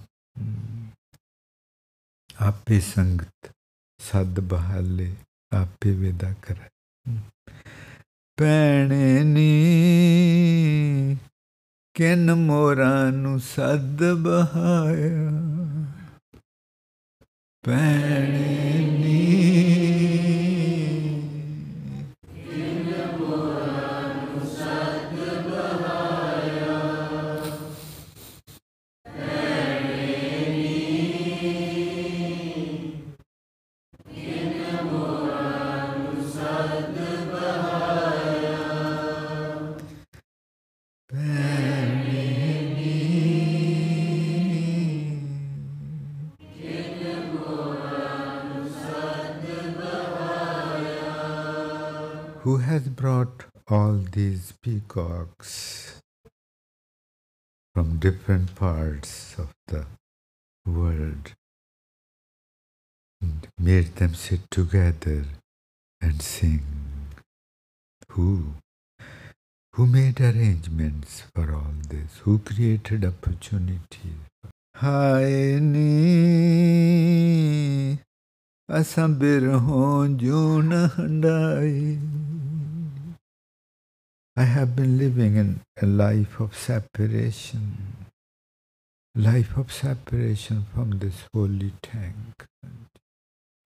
ਆਪੇ 2.40 2.80
ਸੰਗਤ 2.80 3.52
ਸੱਦ 4.00 4.40
ਬਹਾਲੇ, 4.40 5.16
ਆਪੇ 5.52 5.92
ਵਿਦਾ 5.92 6.34
ਕਰ। 6.42 6.56
ਪੈਣੇ 8.38 9.24
ਨੀ, 9.24 9.52
ਕਿਨ 11.94 12.34
ਮੋਰਾਂ 12.36 13.12
ਨੂੰ 13.12 13.40
ਸੱਦ 13.40 14.04
ਬਹਾਇਆ। 14.14 15.32
ਪੈਣੇ 17.62 18.80
ਨੀ। 19.00 19.91
Who 52.44 52.58
has 52.58 52.88
brought 52.90 53.46
all 53.68 53.98
these 54.14 54.54
peacocks 54.64 56.02
from 57.74 58.00
different 58.00 58.56
parts 58.56 59.36
of 59.38 59.50
the 59.68 59.86
world 60.66 61.34
and 63.22 63.48
made 63.60 63.96
them 63.98 64.16
sit 64.16 64.50
together 64.50 65.26
and 66.02 66.22
sing. 66.22 66.66
Who? 68.10 68.56
Who 69.74 69.86
made 69.86 70.20
arrangements 70.20 71.24
for 71.36 71.54
all 71.54 71.76
this? 71.90 72.18
Who 72.24 72.40
created 72.40 73.06
opportunities? 73.06 74.32
ਹਾਏ 74.84 75.60
ਨੀ 78.71 78.81
ਅਸਾਂ 78.81 79.09
ਬਿਰਹੋਂ 79.09 80.09
ਜੂਨ 80.09 80.73
Hyundai 80.99 81.99
I 84.39 84.45
have 84.45 84.77
been 84.77 84.99
living 84.99 85.37
in 85.37 85.61
a 85.83 85.87
life 85.87 86.41
of 86.41 86.55
separation, 86.55 87.63
life 89.15 89.57
of 89.57 89.73
separation 89.73 90.65
from 90.75 90.99
this 90.99 91.23
holy 91.35 91.71
tank. 91.83 92.45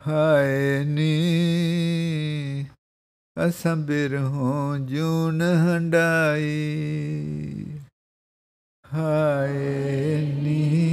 ਹਾਏ 0.07 0.85
ਨੀ 0.85 2.67
ਅਸਾਂ 3.49 3.77
ਬਿਰਹੋਂ 3.77 4.79
ਜੂਨ 4.79 5.43
Hyundai 5.43 6.49
ਹਾਏ 8.95 10.21
ਨੀ 10.43 10.91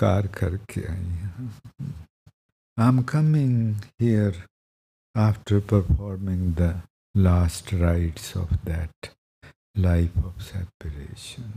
ਸੰਸਕਾਰ 0.00 0.26
ਕਰਕੇ 0.32 0.84
ਆਈ 0.90 1.16
ਹਾਂ 1.18 1.48
I'm 2.78 3.00
coming 3.10 3.56
here 4.02 4.36
after 5.14 5.58
performing 5.72 6.44
the 6.60 6.68
last 7.14 7.72
rites 7.80 8.28
of 8.42 8.54
that 8.68 9.10
life 9.86 10.16
of 10.22 10.46
separation. 10.46 11.50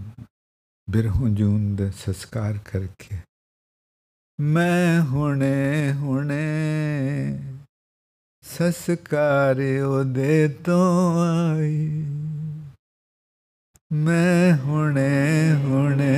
ਬਿਰਹੋਂ 0.88 1.30
ਜੂਨ 1.30 1.76
ਦਾ 1.76 1.90
ਸੰਸਕਾਰ 1.98 2.58
ਕਰਕੇ 2.66 3.18
ਮੈਂ 4.40 5.02
ਹੁਣੇ 5.12 5.94
ਹੁਣੇ 5.94 6.44
ਸੰਸਕਾਰ 8.44 9.62
ਉਹਦੇ 9.88 10.48
ਤੋਂ 10.66 10.84
ਆਈ 11.24 12.06
ਮੈਂ 14.04 14.58
ਹੁਣੇ 14.58 15.54
ਹੁਣੇ 15.64 16.14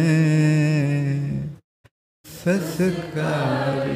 ਸੰਸਕਾਰ 2.45 3.87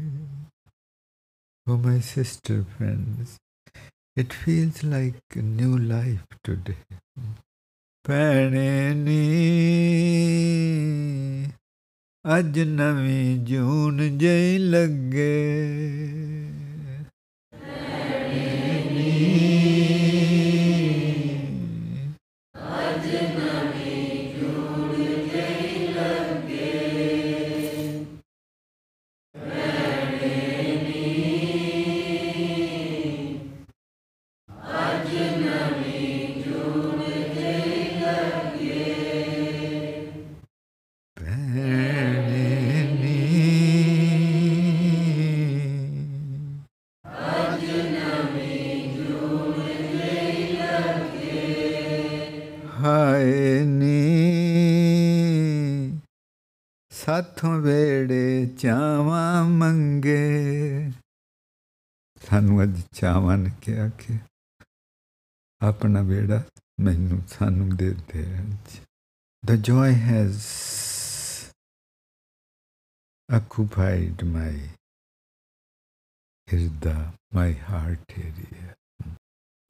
For 1.68 1.78
my 1.78 2.00
sister 2.00 2.56
friends, 2.76 3.38
it 4.16 4.34
feels 4.34 4.84
like 4.84 5.36
a 5.36 5.44
new 5.50 5.78
life 5.92 6.38
today. 6.48 6.78
पैणे 8.06 8.70
अजनबी 12.26 13.22
जून 13.46 14.00
जई 14.20 14.58
लग 14.58 14.98
गए 15.14 16.51
ਹਾਏ 52.84 53.66
ਨੀ। 53.66 54.02
ਸਾਥੋਂ 56.90 57.62
ਵੇੜੇ 57.62 58.46
ਚਾਵਾਂ 58.46 59.46
ਮੰਗੇ। 59.46 60.92
ਸਾਨੂੰ 62.30 62.64
ਅੱਜ 62.64 62.82
ਚਾਵਾਂ 62.92 63.38
ਨੇ 63.38 63.50
ਕਿਹਾ 63.62 63.90
ਕਿ 63.90 64.18
ਆਪਣਾ 65.62 66.02
ਵੇੜਾ 66.02 66.44
ਮੈਨੂੰ 66.80 67.22
ਸਾਨੂੰ 67.28 67.76
ਦੇ 67.76 67.94
ਦੇ 67.94 68.40
ਅੱਜ। 68.40 68.80
The 69.52 69.60
joy 69.60 69.92
has 70.12 70.36
occupied 73.40 74.28
my 74.28 74.68
ਹਿਰਦਾ 76.54 77.14
my 77.36 77.54
heart 77.54 78.06
area. 78.24 78.76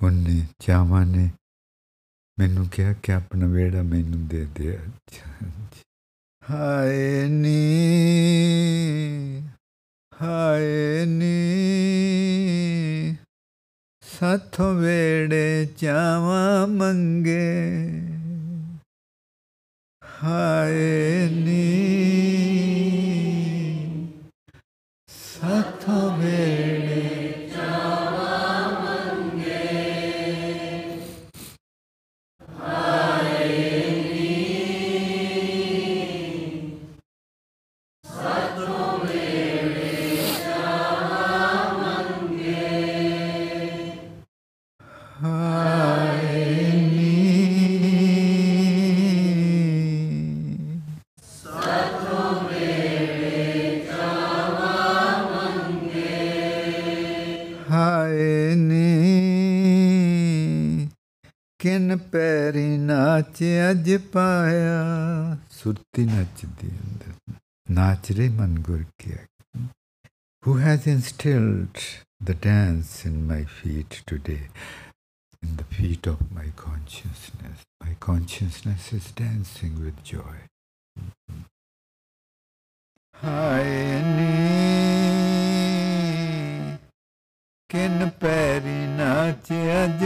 ਉਹਨੇ 0.03 0.47
ਚਾਵਾਂ 0.59 1.05
ਨੇ 1.05 1.29
ਮੈਨੂੰ 2.41 2.67
ਕਿਹਾ 2.69 2.93
ਕਿ 2.93 3.11
ਆਪਣਾ 3.13 3.47
ਵੇੜਾ 3.47 3.81
ਮੈਨੂੰ 3.81 4.27
ਦੇ 4.27 4.47
ਦੇ 4.55 4.77
ਹਾਏ 6.43 7.27
ਨੀ 7.27 7.57
ਹਾਏ 10.13 11.05
ਨੀ, 11.05 11.35
ਸਾਥੋਂ 14.03 14.73
ਵੇੜੇ 14.75 15.67
ਚਾਵਾਂ 15.77 16.67
ਮੰਗੇ। 16.67 17.61
ਹਾਏ 20.21 21.29
ਨੀ, 21.31 21.67
ਸਾਥੋਂ 25.09 26.17
ਵੇੜੇ 26.17 26.60
who 70.43 70.57
has 70.57 70.87
instilled 70.87 71.77
the 72.19 72.33
dance 72.33 73.05
in 73.05 73.27
my 73.27 73.43
feet 73.43 74.01
today, 74.05 74.47
in 75.43 75.55
the 75.57 75.63
feet 75.63 76.07
of 76.07 76.31
my 76.31 76.47
consciousness. 76.55 77.61
My 77.79 77.95
consciousness 77.99 78.91
is 78.91 79.11
dancing 79.11 79.79
with 79.83 80.03
joy. 80.03 80.47
Hayani 83.23 84.37
kin 87.69 88.11
peri 88.19 88.87
nache 88.97 89.99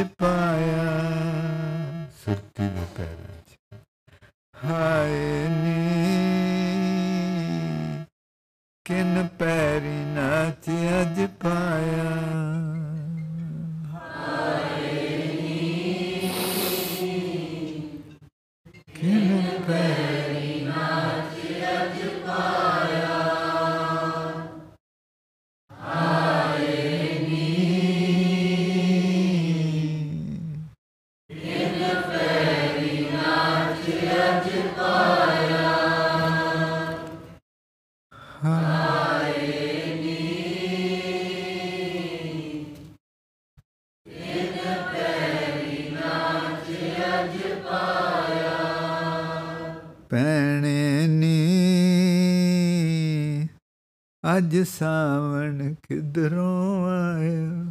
ਅੱਜ 54.37 54.57
ਸਾਵਣ 54.57 55.73
ਕਿਧਰੋਂ 55.83 56.87
ਆਇਆ? 56.89 57.65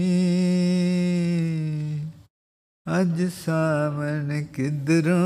ਅੱਜ 2.87 3.23
ਸਾਵਣ 3.45 4.43
ਕਿਧਰੋਂ 4.43 5.16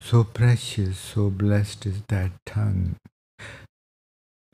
So 0.00 0.24
precious, 0.24 0.98
so 0.98 1.28
blessed 1.28 1.84
is 1.84 2.00
that 2.08 2.30
tongue 2.46 2.96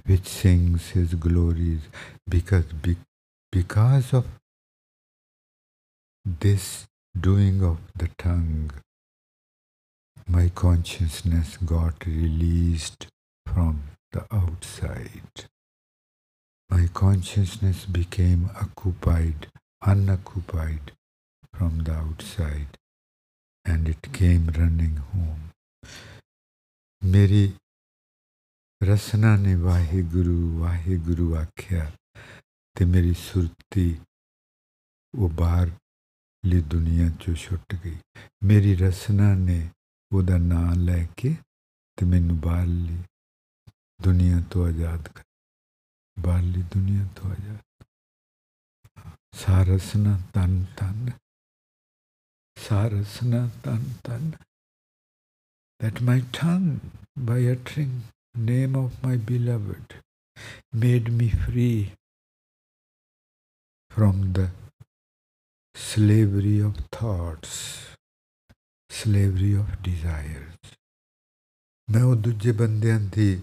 which 0.07 0.27
sings 0.27 0.91
his 0.91 1.15
glories 1.15 1.83
because 2.29 2.65
of 4.13 4.27
this 6.25 6.87
doing 7.21 7.63
of 7.63 7.79
the 7.97 8.09
tongue, 8.19 8.71
my 10.27 10.49
consciousness 10.49 11.57
got 11.59 12.05
released 12.07 13.07
from 13.47 13.85
the 14.13 14.25
outside. 14.33 15.47
My 16.69 16.89
consciousness 16.93 17.85
became 17.85 18.51
occupied, 18.57 19.47
unoccupied 19.83 20.93
from 21.53 21.85
the 21.85 21.93
outside, 21.93 22.79
and 23.65 23.89
it 23.89 24.13
came 24.13 24.51
running 24.59 24.97
home. 24.97 25.51
मेरी 27.05 27.45
रसना 28.83 29.37
ने 29.37 29.55
वाहिगुरु 29.63 30.39
वाहिगुरु 30.61 31.35
आख्या 31.37 31.85
ते 32.77 32.85
मेरी 32.85 33.13
सुरती 33.15 33.89
वो 35.17 35.29
ਲਈ 36.47 36.61
ਦੁਨੀਆ 36.61 37.09
ਚੋਂ 37.21 37.35
ਛੁੱਟ 37.35 37.75
ਗਈ। 37.75 37.97
ਮੇਰੀ 38.43 38.77
ਰਸਨਾ 38.77 39.35
ਨੇ 39.35 39.71
ਉਹਦਾ 40.13 40.39
ਨਾਮ 40.39 40.73
ਲੈ 40.73 41.07
ਕੇ 41.17 41.37
ਤੇ 41.97 42.07
ਮੈਨੂੰ 42.07 42.41
ਬਾਹਰਲੀ 42.41 43.03
ਦੁਨੀਆ 44.03 44.41
ਤੋਂ 44.51 44.67
ਆਜ਼ਾਦ 44.67 45.09
ਕਰ 45.09 45.25
ਬਾਹਰਲੀ 46.19 46.63
ਦੁਨੀਆ 46.63 47.07
ਤੋਂ 47.17 47.31
ਆਜ਼ਾਦ 47.31 47.85
ਸਾਰਸਨਾ 49.35 50.19
ਤਨ 50.35 50.65
ਤਨ 50.65 51.11
ਸਾਰਸਨਾ 52.59 53.49
ਤਨ 53.65 53.93
ਤਨ। 54.05 54.33
That 55.81 55.97
my 56.01 56.21
tongue 56.37 56.69
by 57.29 57.39
uttering 57.53 57.95
name 58.39 58.77
of 58.81 58.93
my 59.05 59.17
beloved 59.31 59.95
made 60.85 61.11
me 61.17 61.29
free 61.45 61.93
from 63.91 64.23
the 64.33 64.47
slavery 65.75 66.61
of 66.61 66.75
thoughts, 66.91 67.53
slavery 68.91 69.53
of 69.57 69.69
desires. 69.83 70.77
ਮੈਂ 71.91 72.03
ਉਹ 72.03 72.17
ਦੂਜੇ 72.17 72.53
ਬੰਦਿਆਂ 72.53 73.01
ਦੀ 73.01 73.43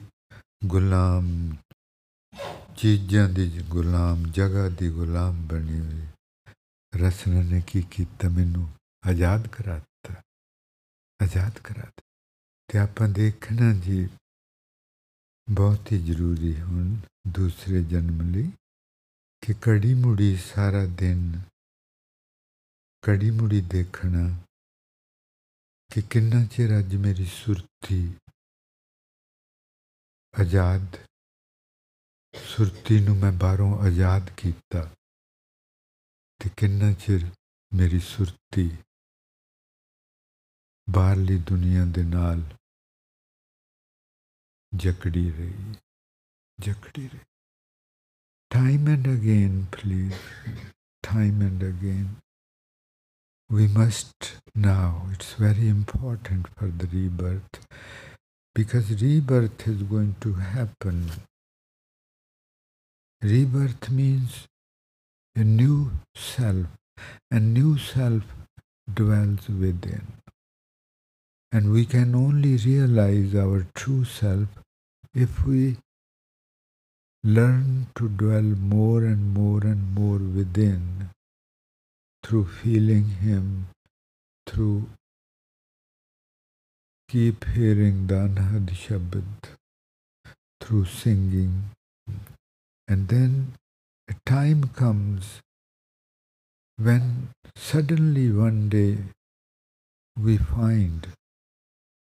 ਗੁਲਾਮ 0.65 1.55
ਚੀਜ਼ਾਂ 2.77 3.29
ਦੀ 3.29 3.61
ਗੁਲਾਮ 3.69 4.23
ਜਗ੍ਹਾ 4.23 4.69
ਦੀ 4.69 4.89
ਗੁਲਾਮ 4.89 5.47
ਬਣੀ 5.47 5.79
ਹੋਈ। 5.79 6.07
ਰਸਨਾ 6.95 7.41
ਨੇ 7.41 7.61
ਕੀ 7.67 7.82
ਕੀਤਾ? 7.82 8.29
ਮੈਨੂੰ 8.29 8.69
ਆਜ਼ਾਦ 9.07 9.47
ਕਰਾ 9.47 9.79
ਦਿੱਤਾ 9.79 10.21
ਆਜ਼ਾਦ 11.21 11.59
ਕਰਾ 11.59 11.82
ਦਿੱਤਾ 11.82 12.01
ਤੇ 12.67 12.79
ਆਪਾਂ 12.79 13.09
ਦੇਖਣਾ 13.09 13.73
ਜੀ 13.73 14.09
ਬਹੁਤ 15.49 15.91
ਹੀ 15.91 16.05
ਜ਼ਰੂਰੀ 16.05 16.61
ਹੁਣ 16.61 16.95
ਦੂਸਰੇ 17.27 17.84
ਜਨਮ 17.84 18.34
ਲਈ 18.34 18.51
ਕਿ 19.41 19.53
ਕੜੀ 19.61 19.93
ਮੁੜੀ 19.93 20.36
ਸਾਰਾ 20.38 20.86
ਦਿਨ 20.86 21.41
ਕੜੀ 23.01 23.31
ਮੁੜੀ 23.31 23.61
ਦੇਖਣਾ 23.61 24.45
ਕਿ 25.93 26.01
ਕਿੰਨਾ 26.01 26.45
ਚਿਰ 26.45 26.79
ਅੱਜ 26.79 26.95
ਮੇਰੀ 26.95 27.25
ਸੁਰਤੀ 27.25 28.15
ਆਜ਼ਾਦ, 30.39 30.97
ਸੁਰਤੀ 32.35 32.99
ਨੂੰ 32.99 33.17
ਮੈਂ 33.17 33.31
ਬਾਹਰੋਂ 33.31 33.79
ਆਜ਼ਾਦ 33.79 34.29
ਕੀਤਾ 34.37 34.95
ਤੇ 36.39 36.49
ਕਿੰਨਾ 36.57 36.93
ਚਿਰ 36.93 37.29
ਮੇਰੀ 37.73 37.99
ਸੁਰਤੀ 37.99 38.77
ਬਾਹਰਲੀ 40.89 41.37
ਦੁਨੀਆ 41.37 41.85
ਦੇ 41.85 42.03
ਨਾਲ 42.03 42.41
ਜਕੜੀ 44.75 45.31
ਰਹੀ 45.31 45.75
ਜਕੜੀ 46.59 47.07
ਰਹੀ। 47.07 47.19
Time 48.51 48.87
and 48.93 49.05
again, 49.07 49.53
please. 49.75 50.17
Time 51.03 51.37
and 51.47 51.61
again. 51.63 52.07
We 53.51 53.67
must 53.67 54.35
now 54.55 55.07
it's 55.11 55.33
very 55.33 55.67
important 55.67 56.47
for 56.55 56.67
the 56.67 56.87
rebirth 56.87 57.59
because 58.55 58.89
rebirth 59.01 59.67
is 59.67 59.83
going 59.83 60.15
to 60.21 60.33
happen. 60.35 61.11
Rebirth 63.21 63.91
means 63.91 64.47
a 65.35 65.43
new 65.43 65.91
self 66.15 66.67
and 67.29 67.53
new 67.53 67.77
self 67.77 68.23
dwells 68.93 69.49
within. 69.49 70.07
And 71.51 71.73
we 71.73 71.85
can 71.85 72.15
only 72.15 72.55
realize 72.55 73.35
our 73.35 73.67
true 73.75 74.05
self 74.05 74.47
if 75.13 75.45
we 75.45 75.75
learn 77.21 77.87
to 77.95 78.07
dwell 78.07 78.53
more 78.75 79.03
and 79.03 79.33
more 79.33 79.59
and 79.59 79.93
more 79.93 80.19
within 80.19 81.09
through 82.24 82.45
feeling 82.45 83.05
Him, 83.22 83.67
through 84.47 84.89
keep 87.07 87.45
hearing 87.53 88.07
the 88.07 88.15
Anhad 88.15 88.67
Shabad, 88.72 89.57
through 90.61 90.86
singing. 90.86 91.72
And 92.88 93.07
then 93.09 93.53
a 94.09 94.13
time 94.26 94.69
comes 94.76 95.41
when 96.78 97.30
suddenly 97.55 98.32
one 98.32 98.69
day 98.69 98.97
we 100.17 100.38
find 100.38 101.07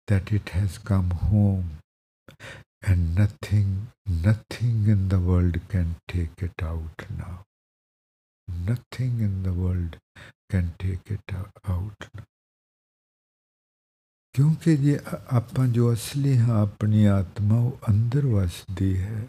that 0.07 0.31
it 0.31 0.49
has 0.49 0.77
come 0.77 1.11
home 1.11 1.77
and 2.83 3.15
nothing, 3.15 3.87
nothing 4.07 4.87
in 4.87 5.09
the 5.09 5.19
world 5.19 5.59
can 5.69 5.95
take 6.07 6.41
it 6.41 6.61
out 6.61 7.05
now. 7.17 7.43
Nothing 8.47 9.19
in 9.19 9.43
the 9.43 9.53
world 9.53 9.97
can 10.49 10.73
take 10.79 11.11
it 11.11 11.35
out. 11.69 12.07
ਕਿਉਂਕਿ 14.35 14.75
ਜੇ 14.77 14.99
ਆਪਾਂ 15.31 15.67
ਜੋ 15.67 15.93
ਅਸਲੀ 15.93 16.37
ਹਾਂ 16.37 16.55
ਆਪਣੀ 16.61 17.05
ਆਤਮਾ 17.05 17.59
ਉਹ 17.59 17.79
ਅੰਦਰ 17.89 18.25
ਵਸਦੀ 18.25 19.01
ਹੈ 19.01 19.27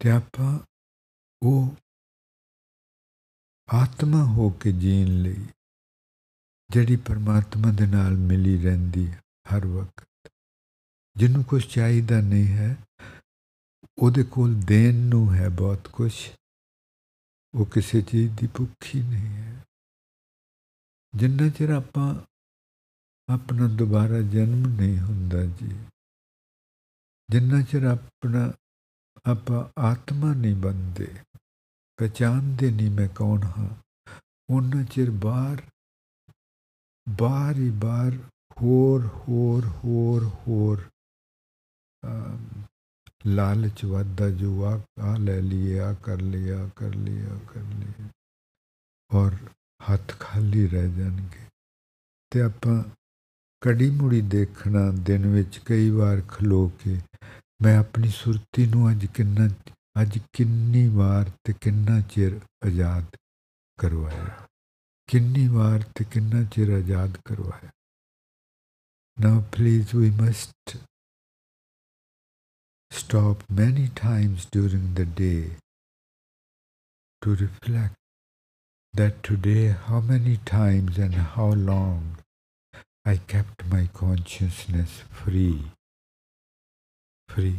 ਤੇ 0.00 0.10
ਆਪਾਂ 0.10 0.58
ਉਹ 1.42 1.74
ਆਤਮਾ 3.68 4.24
ਹੋ 4.24 4.50
ਕੇ 4.50 4.72
ਜੀਣ 4.72 5.08
ਲਈ 5.22 5.46
ਜਿਹੜੀ 6.70 6.96
ਪਰਮਾਤਮਾ 6.96 7.72
ਦੇ 7.72 7.86
ਨਾਲ 7.86 8.16
ਮਿਲੀ 8.26 8.56
ਰਹਿੰਦੀ 8.62 9.06
ਹਰ 9.52 9.66
ਵਕਤ 9.66 10.30
ਜਿਹਨੂੰ 11.16 11.44
ਕੁਝ 11.44 11.64
ਚਾਹੀਦਾ 11.66 12.20
ਨਹੀਂ 12.20 12.46
ਹੈ 12.48 12.76
ਉਹਦੇ 13.98 14.22
ਕੋਲ 14.22 14.54
ਦੇਣ 14.66 14.94
ਨੂੰ 14.94 15.34
ਹੈ 15.34 15.48
ਬਹੁਤ 15.48 15.88
ਕੁਝ 15.88 16.12
ਉਹ 17.54 17.66
ਕਿਸੇ 17.66 18.00
ਚੀਜ਼ 18.02 18.32
ਦੀ 18.40 18.46
ਭੁੱਖੀ 18.46 19.02
ਨਹੀਂ 19.02 19.34
ਹੈ। 19.34 19.52
ਜਿੰਨਾ 21.14 21.48
ਚਿਰ 21.48 21.70
ਆਪਾਂ 21.70 22.14
ਆਪਣਾ 23.28 23.68
ਦੁਬਾਰਾ 23.68 24.20
ਜਨਮ 24.32 24.66
ਨਹੀਂ 24.76 24.98
ਹੁੰਦਾ 24.98 25.44
ਜੀ, 25.44 25.68
ਜਿੰਨਾ 27.28 27.60
ਚਿਰ 27.62 27.84
ਆਪਣਾ, 27.84 28.52
ਆਪਾਂ 29.24 29.64
ਆਤਮਾ 29.80 30.32
ਨਹੀਂ 30.34 30.54
ਬਣਦੇ 30.56 31.06
ਪਛਾਣਦੇ 31.98 32.70
ਨਹੀਂ 32.70 32.90
ਮੈਂ 32.90 33.08
ਕੌਣ 33.08 33.42
ਹਾਂ 33.42 33.68
ਉਹਨਾਂ 34.50 34.84
ਚਿਰ 34.84 35.10
ਬਾਹਰ 35.10 35.62
ਬਾਹਰ 37.06 37.56
ਹੀ 37.56 37.70
ਬਾਹਰ 37.70 38.16
ਹੋਰ 38.60 39.06
ਹੋਰ 39.06 39.66
ਹੋਰ 39.84 40.24
ਹੋਰ 40.24 40.82
ਲਾਲਚ 43.26 43.84
ਵਾਦਾ 43.84 44.30
ਜੋ 44.30 44.64
ਆ 44.64 44.80
ਆ 45.00 45.16
ਲੈ 45.16 45.40
ਲਈਏ 45.40 45.78
ਆ 45.78 45.92
ਕਰ 45.92 46.20
ਲਿਆ 46.20 46.70
ਕਰ 46.76 46.94
ਲਿਆ 46.94 47.38
ਕਰ 47.48 47.60
ਲਿਆ 47.60 48.08
ਔਰ 49.14 49.36
ਹੱਥ 49.92 50.20
ਖਾਲੀ 50.20 50.68
ਰਹਿ 50.68 50.92
ਜਾਣਗੇ। 50.92 51.40
ਤੇ 52.30 52.42
ਆਪਾਂ 52.42 52.84
ਕੜੀ 53.60 53.90
ਮੁੜੀ 53.90 54.20
ਦੇਖਣਾ 54.20 54.90
ਦਿਨ 54.92 55.26
ਵਿੱਚ 55.26 55.58
ਕਈ 55.58 55.90
ਵਾਰ 55.90 56.20
ਖਲੋ 56.20 56.68
ਕੇ, 56.68 57.00
ਮੈਂ 57.62 57.78
ਆਪਣੀ 57.78 58.08
ਸੁਰਤੀ 58.08 58.66
ਨੂੰ 58.66 58.90
ਅੱਜ 58.90 59.06
ਕਿੰਨਾ, 59.06 59.48
ਅੱਜ 60.02 60.18
ਕਿੰਨੀ 60.32 60.88
ਵਾਰ 60.88 61.30
ਤੇ 61.44 61.52
ਕਿੰਨਾ 61.60 62.00
ਚਿਰ 62.00 62.40
ਆਜ਼ਾਦ 62.66 63.04
ਕਰਵਾਇਆ? 63.78 64.46
ਕਿੰਨੀ 65.06 65.48
ਵਾਰ 65.48 65.82
ਤੇ 65.94 66.04
ਕਿੰਨਾ 66.04 66.44
ਚਿਰ 66.44 66.68
ਆਜ਼ਾਦ 66.68 67.16
ਕਰਵਾਇਆ? 67.24 67.70
Now 69.20 69.44
please 69.52 69.94
we 69.94 70.10
must 70.10 70.78
Stop 72.94 73.42
many 73.50 73.88
times 73.88 74.44
during 74.52 74.94
the 74.94 75.04
day 75.04 75.56
to 77.22 77.34
reflect 77.34 77.94
that 78.92 79.20
today 79.24 79.74
how 79.86 79.98
many 79.98 80.36
times 80.44 80.96
and 80.96 81.12
how 81.14 81.48
long 81.48 82.18
I 83.04 83.16
kept 83.16 83.64
my 83.66 83.88
consciousness 83.92 85.02
free, 85.10 85.72
free 87.28 87.58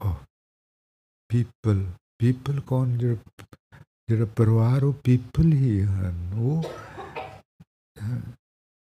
of 0.00 0.24
people. 1.28 1.84
People 2.18 2.60
कौन 2.72 2.96
जरा 2.98 3.18
जरा 4.10 5.02
people 5.02 5.50
here 5.50 5.90
and 6.08 6.16
oh, 6.34 6.64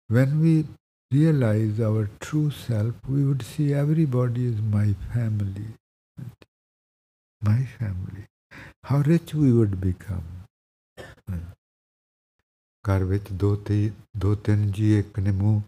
when 0.07 0.41
we 0.41 0.65
realize 1.10 1.80
our 1.80 2.08
true 2.20 2.50
self, 2.50 2.94
we 3.08 3.24
would 3.24 3.42
see 3.42 3.72
everybody 3.74 4.46
is 4.46 4.60
my 4.60 4.94
family. 5.12 5.66
My 7.42 7.60
family. 7.78 8.24
How 8.84 8.98
rich 9.02 9.34
we 9.34 9.52
would 9.52 9.80
become. 9.80 10.26
ਘਰ 12.84 13.04
ਵਿੱਚ 13.04 13.30
ਦੋ 13.32 13.54
ਤੇ 13.66 13.90
ਦੋ 14.18 14.34
ਤਿੰਨ 14.34 14.70
ਜੀ 14.72 14.98
ਇੱਕ 14.98 15.18
ਨੇ 15.20 15.30
ਮੂੰਹ 15.30 15.60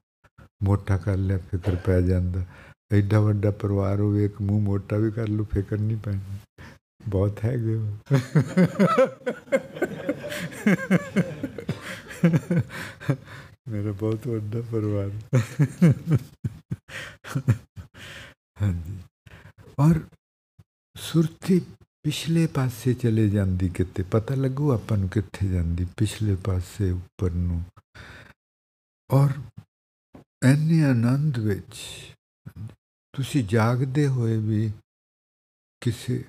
ਮੋਟਾ 0.65 0.97
ਕਰ 0.97 1.17
ਲਿਆ 1.17 1.39
ਫਿਕਰ 1.51 1.77
ਪੈ 1.87 2.01
ਜਾਂਦਾ 2.01 2.45
ਐਡਾ 2.93 3.21
ਵੱਡਾ 3.21 3.51
ਪਰਿਵਾਰ 3.63 4.01
ਹੋਵੇ 4.01 4.25
ਇੱਕ 4.25 4.41
ਮੂੰਹ 4.43 4.61
ਮੋਟਾ 4.63 4.97
ਵੀ 4.97 5.11
ਕਰ 5.11 5.29
ਲੂ 5.29 5.45
ਫਿਕਰ 5.55 5.79
ਨਹੀਂ 5.79 5.97
ਪੈਣੀ 5.97 6.39
ਬਹੁਤ 7.09 7.45
ਹੈਗੇ 7.45 7.79
ਮੇਰਾ 13.68 13.92
ਬਹੁਤ 13.92 14.28
ਵੱਡਾ 14.28 14.62
ਪਰਿਵਾਰ। 14.62 15.12
ਹਾਂਜੀ। 18.62 18.98
ਔਰ 19.80 20.00
ਸੁਰਤੀ 20.96 21.60
ਪਿਛਲੇ 22.04 22.48
ਪਾਸੇ 22.48 22.94
ਚਲੇ 22.94 23.30
ਜਾਂਦੀ 23.30 23.70
ਕਿਤੇ? 23.70 24.04
ਪਤਾ 24.04 24.36
ਲੱਗੂ 24.36 24.72
ਆਪਾਂ 24.72 24.98
ਨੂੰ 24.98 25.10
ਕਿੱਥੇ 25.10 25.48
ਜਾਂਦੀ 25.48 25.86
ਪਿਛਲੇ 25.98 26.36
ਪਾਸੇ 26.36 26.92
ਉੱਪਰ 26.92 27.32
ਨੂੰ। 27.32 27.64
ਔਰ 29.12 29.30
ਐਨੇ 30.44 30.84
ਆਨੰਦ 30.84 31.40
ਵਿੱਚ 31.40 31.80
ਤੁਸੀਂ 33.14 33.44
ਜਾਗਦੇ 33.44 34.08
ਹੋਏ 34.08 34.38
ਵੀ 34.38 34.72
ਕਿਸੇ 35.82 36.24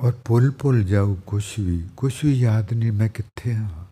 ਔਰ 0.00 0.12
ਭੁੱਲ 0.24 0.50
ਭੁੱਲ 0.50 0.82
ਜਾਓ 0.84 1.14
ਕੁਛ 1.26 1.58
ਵੀ। 1.58 1.88
ਕੁਛ 1.96 2.24
ਵੀ 2.24 2.32
ਯਾਦ 2.40 2.72
ਨਹੀਂ, 2.72 2.92
ਮੈਂ 2.92 3.08
ਕਿੱਥੇ 3.08 3.54
ਹਾਂ? 3.54 3.83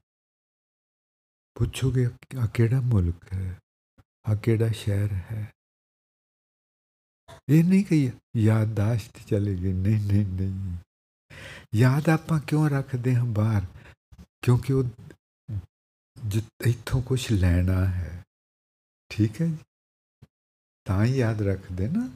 ਪੁੱਛੋਗੇ 1.54 2.06
ਆ 2.38 2.46
ਕਿਹੜਾ 2.46 2.80
ਮੁਲਕ 2.80 3.32
ਹੈ, 3.32 3.60
ਆ 4.28 4.34
ਕਿਹੜਾ 4.34 4.68
ਸ਼ਹਿਰ 4.68 5.12
ਹੈ? 5.12 5.52
ਇਹ 7.48 7.64
ਨਹੀਂ 7.64 7.84
ਕਹੀ 7.84 8.12
ਯਾਦਾਸ਼ਤ 8.36 9.28
ਚਲੇ 9.28 9.54
ਗਈ 9.54 9.72
ਨਹੀਂ 9.72 10.00
ਨਹੀਂ 10.06 10.26
ਨਹੀਂ। 10.26 10.76
ਯਾਦ 11.74 12.08
ਆਪਾਂ 12.08 12.40
ਕਿਉਂ 12.40 12.70
ਰੱਖਦੇ 12.70 13.14
ਹਾਂ 13.14 13.24
ਬਾਹਰ? 13.24 13.66
ਕਿਉਂਕਿ 14.42 14.72
ਉਹ 14.72 14.84
ਇੱਥੋਂ 16.66 17.02
ਕੁਝ 17.02 17.32
ਲੈਣਾ 17.32 17.86
ਹੈ। 17.86 18.24
ਠੀਕ 19.08 19.40
ਹੈ 19.40 19.46
ਜੀ? 19.46 19.58
ਤਾਂ 20.84 21.04
ਹੀ 21.04 21.18
ਯਾਦ 21.18 21.42
ਰੱਖਦੇ 21.42 21.88
ਨਾ। 21.88 22.10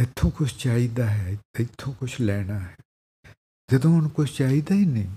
ਇੱਥੋਂ 0.00 0.30
ਕੁਝ 0.30 0.52
ਚਾਹੀਦਾ 0.52 1.10
ਹੈ, 1.10 1.36
ਇੱਥੋਂ 1.60 1.94
ਕੁਝ 1.94 2.20
ਲੈਣਾ 2.20 2.58
ਹੈ। 2.58 2.76
ਜਦੋਂ 3.72 3.90
ਹੁਣ 3.90 4.08
ਕੁਝ 4.08 4.38
ਚਾਹੀਦਾ 4.38 4.74
ਹੀ 4.74 4.84
ਨਹੀਂ 4.84 5.16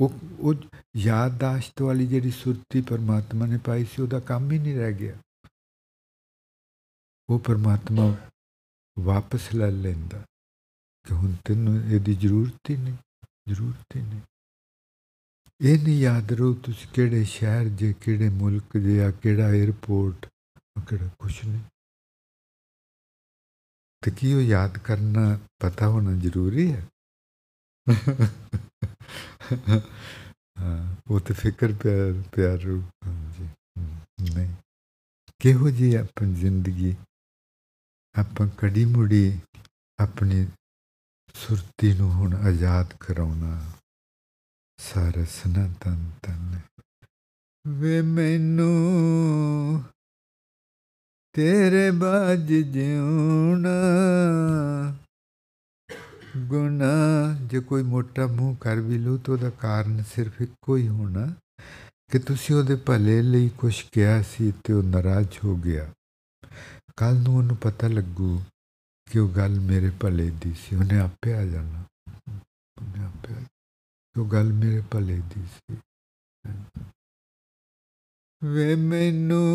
ਉਹ 0.00 0.14
ਉਹ 0.38 0.54
ਯਾਦਦਾਸ਼ਤ 0.96 1.82
ਵਾਲੀ 1.82 2.06
ਜਿਹੜੀ 2.06 2.30
ਸੁਰਤੀ 2.30 2.82
ਪਰਮਾਤਮਾ 2.82 3.46
ਨੇ 3.46 3.58
ਪਾਈ 3.58 3.84
ਸੀ, 3.84 4.02
ਉਹਦਾ 4.02 4.20
ਕੰਮ 4.20 4.50
ਹੀ 4.50 4.58
ਨਹੀਂ 4.58 4.76
ਰਹਿ 4.76 4.92
ਗਿਆ। 4.92 5.18
ਉਹ 7.28 7.38
ਪਰਮਾਤਮਾ 7.38 8.16
ਵਾਪਸ 8.98 9.54
ਲੈ 9.54 9.70
ਲੈਂਦਾ 9.70 10.24
ਕਿ 11.04 11.14
ਹੁਣ 11.14 11.32
ਤੈਨੂੰ 11.44 11.76
ਇਹਦੀ 11.76 12.14
ਜ਼ਰੂਰਤ 12.14 12.70
ਹੀ 12.70 12.76
ਨਹੀਂ, 12.76 12.96
ਜ਼ਰੂਰਤ 13.48 13.96
ਹੀ 13.96 14.00
ਨਹੀਂ। 14.00 14.20
ਇਹ 15.60 15.84
ਨਹੀਂ 15.84 16.00
ਯਾਦ 16.00 16.32
ਰਹੋ 16.32 16.54
ਤੁਸੀਂ 16.54 16.88
ਕਿਹੜੇ 16.88 17.24
ਸ਼ਹਿਰ 17.24 17.68
ਜੇ, 17.68 17.92
ਕਿਹੜੇ 17.92 18.28
ਮੁਲਕ 18.28 18.78
ਜੇ 18.78 19.04
ਆ 19.04 19.10
ਕਿਹੜਾ 19.10 19.50
에어ਪੋਰਟ 19.66 20.26
ਕਿਹੜਾ 20.88 21.08
ਕੁਛ 21.18 21.44
ਨਹੀਂ। 21.44 21.60
ਤੇ 24.04 24.10
ਕੀ 24.10 24.34
ਉਹ 24.34 24.40
ਯਾਦ 24.40 24.78
ਕਰਨਾ 24.78 25.38
ਪਤਾ 25.58 25.88
ਹੋਣਾ 25.88 26.12
ਜ਼ਰੂਰੀ 26.12 26.72
ਹੈ? 26.72 26.86
ਉਹ 31.10 31.20
ਤੇ 31.20 31.34
ਫਿਕਰ 31.34 31.72
ਪਿਆਰ 31.72 32.22
ਪਿਆਰ 32.34 32.58
ਰੂ 32.58 32.82
ਜੀ 33.32 33.48
ਨਹੀਂ। 34.34 34.52
ਕਿਹੋ 35.40 35.70
ਜੀ 35.70 35.94
ਆਪਣੀ 35.94 36.34
ਜ਼ਿੰਦਗੀ, 36.34 36.94
ਆਪਾਂ 38.14 38.46
ਕੜੀ 38.58 38.84
ਮੁੜੀ 38.84 39.38
ਆਪਣੀ 39.98 40.46
ਸੁਰਤੀ 41.34 41.92
ਨੂੰ 41.92 42.10
ਹੁਣ 42.12 42.34
ਆਜ਼ਾਦ 42.34 42.92
ਕਰਾਉਣਾ, 43.00 43.54
ਸਾਰਾ 44.78 45.24
ਸਨਾਤਨ 45.24 46.10
ਤਨ 46.22 46.58
ਵੇ 47.64 48.00
ਮੈਨੂੰ 48.02 48.74
ਤੇਰੇ 51.34 51.90
ਬਾਜ 51.90 52.52
ਜਿਉਣਾ 52.72 53.76
ਗੁਨਾ 56.46 57.38
ਜੇ 57.42 57.60
ਕੋਈ 57.60 57.82
ਮੋਟਾ 57.82 58.26
ਮੂੰਹ 58.26 58.56
ਕਰ 58.56 58.80
ਵੀ 58.80 58.98
ਲੂ 58.98 59.18
ਤਾਂ 59.18 59.34
ਉਹਦਾ 59.34 59.50
ਕਾਰਨ 59.50 60.02
ਸਿਰਫ 60.02 60.40
ਇੱਕੋ 60.40 60.76
ਹੀ 60.76 60.88
ਹੋਣਾ 60.88 61.34
ਕਿ 62.12 62.18
ਤੁਸੀਂ 62.18 62.54
ਉਹਦੇ 62.54 62.76
ਭਲੇ 62.76 63.22
ਲਈ 63.22 63.48
ਕੁਝ 63.48 63.82
ਕਿਹਾ 63.82 64.22
ਸੀ 64.22 64.52
ਤੇ 64.64 64.72
ਉਹ 64.72 64.82
ਨਾਰਾਜ਼ 64.82 65.28
ਹੋ 65.44 65.56
ਗਿਆ। 65.56 65.92
ਕੱਲ 66.96 67.16
ਨੂੰ 67.16 67.36
ਉਹਨੂੰ 67.36 67.56
ਪਤਾ 67.56 67.88
ਲੱਗੂ 67.88 68.42
ਕਿ 69.12 69.18
ਉਹ 69.18 69.28
ਗੱਲ 69.28 69.60
ਮੇਰੇ 69.60 69.90
ਭਲੇ 69.90 70.30
ਦੀ 70.30 70.52
ਸੀ। 70.52 70.76
ਉਹਨੇ 70.76 70.98
ਆਪੇ 70.98 71.34
ਆ 71.34 71.46
ਜਾਣਾ। 71.46 71.84
ਉਹਨੇ 72.82 73.04
ਆਪੇ 73.04 73.34
ਉਹ 74.20 74.26
ਗੱਲ 74.26 74.52
ਮੇਰੇ 74.52 74.82
ਭਲੇ 74.90 75.22
ਦੀ 75.34 75.42
ਸੀ। 75.42 75.76
ਵੇ 78.44 78.74
ਮੈਨੂੰ 78.74 79.48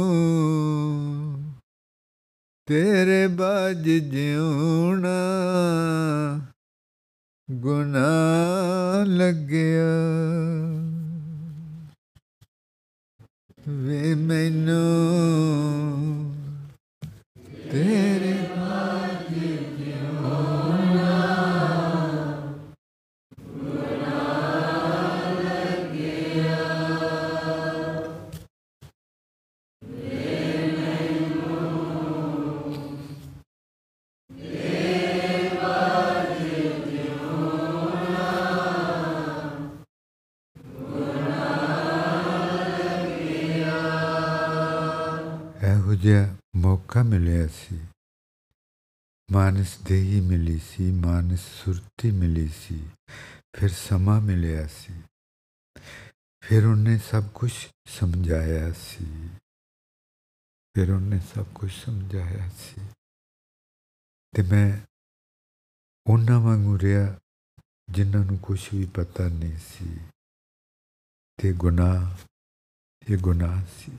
ਤੇਰੇ 2.66 3.28
ਬਾਜ 3.28 3.90
ਜਿਉਣਾ 3.90 5.12
ਗੁਨਾ 7.52 8.10
ਲੱਗਿਆ। 9.08 9.88
ਵੇ 13.70 14.16
ਮੈਨੂੰ 14.16 14.82
ਤੇਰੇ 17.72 18.34
ਮੌਕਾ 46.92 47.04
ਮਿਲਿਆ 47.04 47.48
ਸੀ 47.48 47.76
ਮਾਨਸ 49.30 49.78
ਦੇਹੀ 49.88 50.20
ਮਿਲੀ 50.22 50.58
ਸੀ 50.60 50.90
ਮਾਨਸ 50.92 51.42
ਸੁਰਤੀ 51.54 52.12
ਮਿਲੀ 52.12 52.48
ਸੀ 52.48 52.80
ਫਿਰ 53.54 53.70
ਸਮਾਂ 53.70 54.20
ਮਿਲਿਆ 54.22 54.66
ਸੀ 54.68 54.94
ਫਿਰ 56.44 56.66
ਉਹਨੇ 56.66 56.98
ਸਭ 57.12 57.30
ਕੁਝ 57.34 57.52
ਸਮਝਾਇਆ 57.90 58.72
ਸੀ 58.74 59.06
ਫਿਰ 60.76 60.92
ਉਹਨੇ 60.92 61.20
ਸਭ 61.34 61.54
ਕੁਝ 61.56 61.72
ਸਮਝਾਇਆ 61.72 62.50
ਸੀ 62.58 62.86
ਤੇ 64.34 64.44
ਮੈਂ 64.52 64.70
ਉਹਨਾਂ 66.06 66.40
ਵਾਂਗੂ 66.40 66.78
ਰਿਹਾ 66.80 67.08
ਜਿਨ੍ਹਾਂ 67.90 68.26
ਨੂੰ 68.26 68.38
ਕੁਝ 68.40 68.60
ਵੀ 68.74 68.86
ਪਤਾ 68.96 69.30
ਨਹੀਂ 69.30 69.58
ਸੀ 69.68 69.98
ਤੇ 71.40 71.54
ਗੁਨਾਹ 71.58 72.16
ਇਹ 73.04 73.18
ਗੁਨਾਹ 73.18 73.60
ਸੀ 73.78 73.98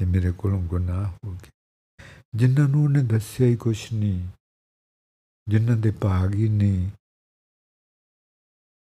ਤੇ 0.00 0.06
ਮੇਰੇ 0.06 0.32
ਕੋਲੋਂ 0.32 0.62
ਗੁਨਾਹ 0.62 1.12
ਹੋ 1.24 1.32
ਗਿਆ 1.32 1.50
ਜਿਨ੍ਹਾਂ 2.34 2.68
ਨੂੰ 2.68 2.84
ਉਹਨੇ 2.84 3.02
ਦੱਸਿਆ 3.02 3.46
ਹੀ 3.46 3.56
ਕੁਛ 3.56 3.92
ਨਹੀਂ, 3.92 4.28
ਜਿਨ੍ਹਾਂ 5.48 5.76
ਦੇ 5.76 5.90
ਭਾਗ 5.90 6.34
ਹੀ 6.34 6.48
ਨਹੀਂ 6.48 6.90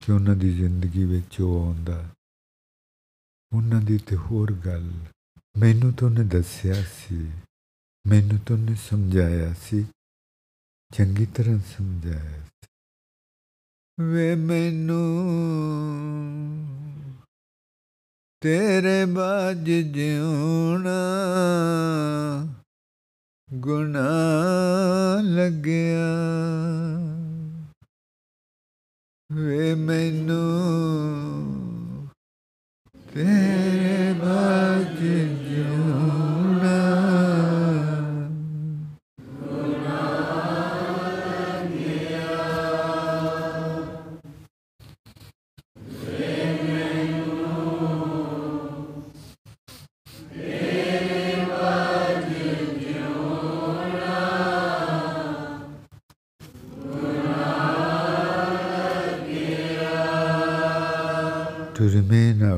ਕਿ 0.00 0.12
ਉਹਨਾਂ 0.12 0.36
ਦੀ 0.36 0.52
ਜ਼ਿੰਦਗੀ 0.54 1.04
ਵਿੱਚ 1.04 1.40
ਉਹ 1.40 1.66
ਆਉਂਦਾ। 1.66 2.08
ਉਹਨਾਂ 3.52 3.80
ਦੀ 3.80 3.98
ਤੇ 3.98 4.16
ਹੋਰ 4.16 4.52
ਗੱਲ, 4.52 4.90
ਮੈਨੂੰ 5.56 5.92
ਤਾਂ 5.92 6.08
ਉਹਨੇ 6.08 6.24
ਦੱਸਿਆ 6.24 6.82
ਸੀ, 6.82 7.32
ਮੈਨੂੰ 8.06 8.38
ਤਾਂ 8.38 8.56
ਉਹਨੇ 8.56 8.74
ਸਮਝਾਇਆ 8.74 9.54
ਸੀ, 9.54 9.86
ਚੰਗੀ 10.94 11.26
ਤਰ੍ਹਾਂ 11.26 11.58
ਸਮਝਾਇਆ 11.58 12.44
ਸੀ। 12.44 12.66
ਵੇ 14.00 14.34
ਮੈਨੂੰ 14.34 15.14
ਤੇਰੇ 18.44 19.04
ਬਾਜ 19.04 19.70
ਜਿਉਣਾ 19.70 20.96
ਗੁਨਾ 23.54 24.08
ਲੱਗਿਆ। 25.22 26.08
ਵੇ 29.32 29.74
ਮੈਨੂੰ 29.74 30.48
ਤੇਰੇ 33.14 34.12
ਬਾਜ 34.12 35.23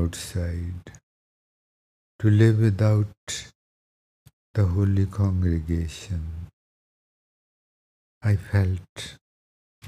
outside, 0.06 0.92
to 2.20 2.30
live 2.30 2.60
without 2.60 3.52
the 4.54 4.64
holy 4.64 5.06
congregation, 5.06 6.22
I 8.22 8.36
felt 8.36 9.16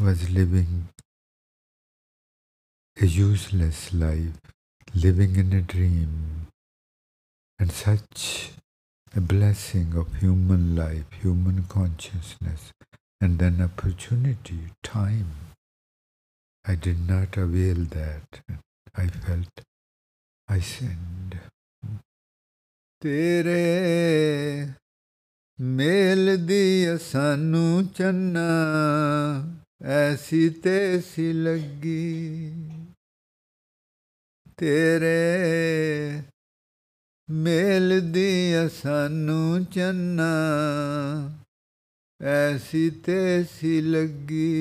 was 0.01 0.29
living 0.31 0.89
a 3.01 3.07
useless 3.07 3.95
life, 3.95 4.41
living 4.93 5.37
in 5.37 5.53
a 5.53 5.61
dream, 5.61 6.49
and 7.61 7.71
such 7.71 8.51
a 9.15 9.21
blessing 9.21 9.95
of 9.97 10.17
human 10.17 10.75
life, 10.75 11.13
human 11.23 11.63
consciousness, 11.69 12.73
and 13.21 13.39
then 13.39 13.63
opportunity, 13.63 14.63
time. 14.83 15.31
I 16.67 16.75
did 16.75 17.09
not 17.09 17.37
avail 17.37 17.87
that. 18.01 18.41
I 18.97 19.07
felt 19.07 19.68
I 20.49 20.61
sinned. 20.61 21.09
ਤੇਰੇ 23.03 24.69
ਮੇਲ 25.61 26.47
ਦੀ 26.47 26.99
ਸਾਨੂੰ 26.99 27.87
ਚੰਨਾ, 27.87 28.49
ਐਸੀ 29.85 30.49
ਤੇਸੀ 30.51 31.33
ਲੱਗੀ 31.33 32.71
ਤੇਰੇ 34.57 36.23
ਮੇਲ 37.31 38.01
ਦੀ 38.13 38.55
ਸਾਨੂੰ 38.83 39.65
ਚੰਨਾ, 39.65 40.33
ਐਸੀ 42.21 42.91
ਤੇਸੀ 42.91 43.81
ਲੱਗੀ 43.81 44.55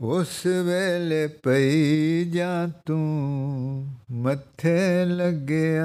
ਉਸ 0.00 0.46
ਵੇਲੇ 0.46 1.26
ਪਈ 1.26 2.30
ਜਾਂ 2.30 2.68
ਤੂੰ 2.86 3.88
ਮੱਥੇ 4.10 5.04
ਲੱਗਿਆ? 5.04 5.84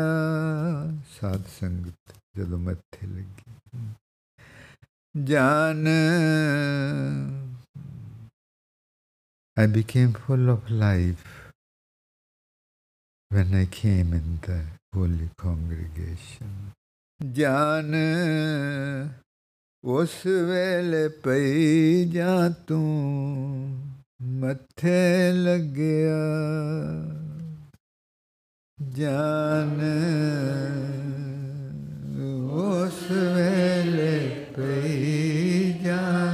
ਸਾਧ 1.19 1.41
ਸੰਗਤ, 1.59 2.13
ਜਦੋਂ 2.37 2.57
ਮੱਥੇ 2.57 3.07
ਲੱਗੀ। 3.07 3.53
ਜਾਨ 5.23 5.87
I 9.57 9.67
became 9.67 10.13
full 10.13 10.49
of 10.49 10.71
life 10.71 11.51
when 13.31 13.53
I 13.53 13.65
came 13.65 14.11
in 14.11 14.39
the 14.41 14.61
holy 14.93 15.29
congregation. 15.37 16.71
ਜਾਨ 17.19 17.93
ਉਸ 19.83 20.15
ਵੇਲੇ 20.47 21.07
ਪਈ 21.23 22.05
ਜਾਂ 22.13 22.49
ਤੂੰ 22.67 22.81
ਮੱਥੇ 24.39 25.31
ਲੱਗਿਆ 25.35 26.17
ਜਾਨ 28.79 29.79
ਉਸ 32.63 33.01
ਵੇਲੇ 33.11 34.17
ਪਈ 34.57 35.73
ਜਾਂ 35.83 36.32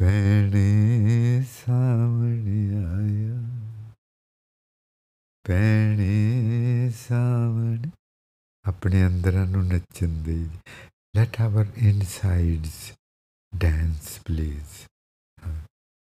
ਪੈਣੇ 0.00 1.42
ਸਾਵਣ 1.42 2.46
ਆਇਆ। 2.84 3.40
ਪੈਣੇ 5.44 6.90
ਸਾਵਣ 6.90 7.90
ਆਪਣੇ 8.64 9.06
ਅੰਦਰਾਂ 9.06 9.46
ਨੂੰ 9.46 9.66
ਨੱਚਣ 9.66 10.08
ਦੇ 10.22 10.36
let 11.16 11.40
our 11.40 11.66
insides 11.76 12.92
dance 13.56 14.18
please 14.18 14.78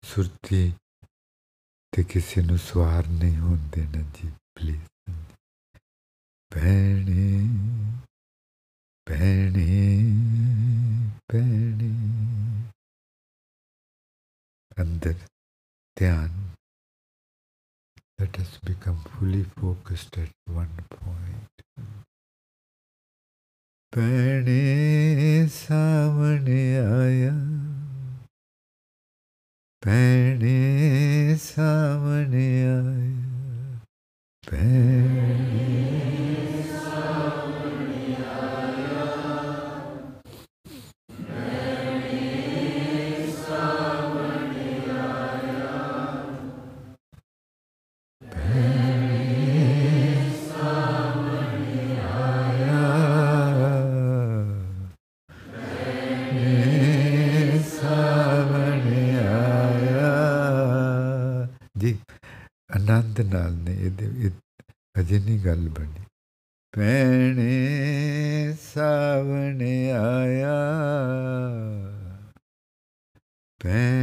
ਸੁਰਤੀ 0.03 0.73
ਤੇ 1.93 2.03
ਕਿਸੇ 2.03 2.41
ਨੂੰ 2.41 2.57
ਸਵਾਰ 2.57 3.07
ਨਹੀਂ 3.07 3.37
ਹੋਣ 3.37 3.57
ਦੇਣਾ 3.57 4.01
ਜੀ 4.01 4.31
ਪਲੀਜ਼ 4.55 5.11
ਭੈਣੇ 6.51 7.47
ਭੈਣੇ 9.07 10.03
ਭੈਣੇ 11.31 11.93
ਅੰਦਰ 14.81 15.13
ਧਿਆਨ 15.97 16.43
let 18.21 18.37
us 18.41 18.51
become 18.67 18.99
fully 19.13 19.43
focused 19.59 20.17
at 20.21 20.31
one 20.57 20.77
point 20.93 21.63
ਭੈਣੇ 23.93 25.47
ਸਾਹਮਣੇ 25.51 26.61
ਆਇਆ 26.77 27.33
ਭੈਣੇ 29.83 31.35
ਸਾਹਮਣੇ 31.41 32.47
ਆਇਆ 32.67 33.79
ਭੈਣੇ 34.43 35.86
ਨਾਲ 64.01 64.13
ਨੇ 64.13 64.19
ਇਹਦੇ 64.19 64.99
ਅਜੇ 64.99 65.19
ਨਹੀਂ 65.19 65.39
ਗੱਲ 65.45 65.69
ਬਣੀ। 65.69 66.05
ਪੈਣੇ 66.71 68.55
ਸਾਵਣ 68.73 69.61
ਆਇਆ। 69.91 70.55
ਪੈਣੇ 73.63 73.96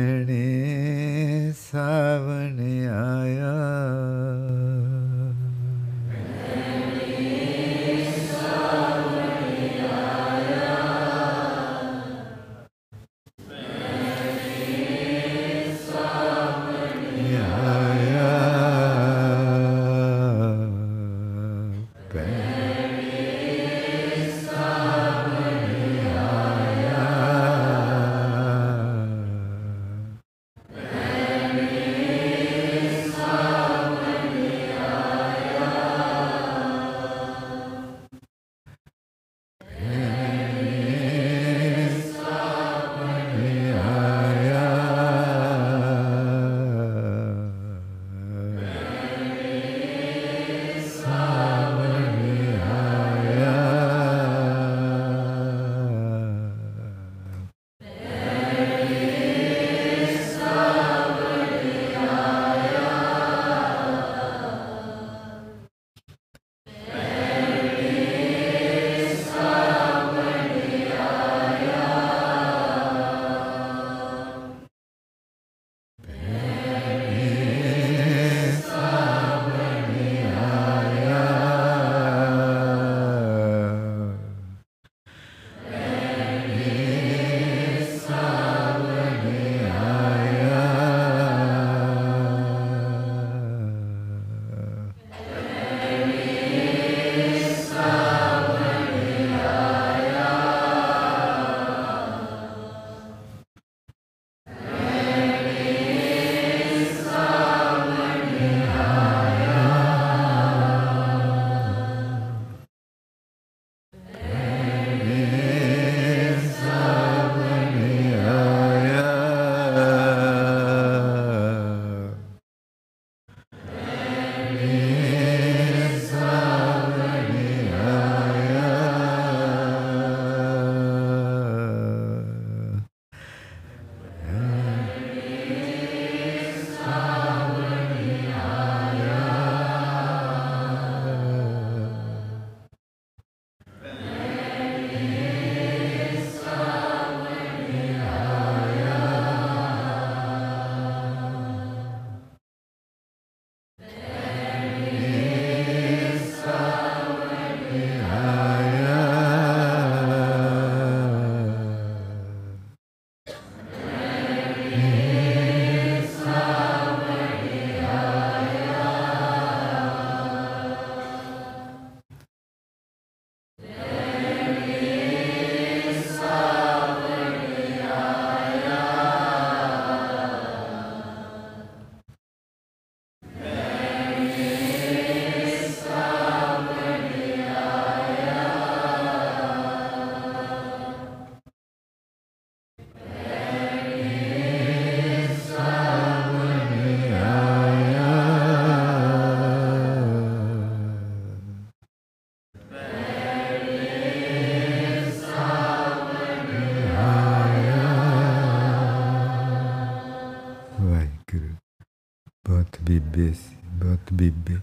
ਬੀਬੇ 213.15 213.35
ਸੀ 213.35 213.57
ਬਹੁਤ 213.57 214.13
ਬੀਬੇ। 214.13 214.57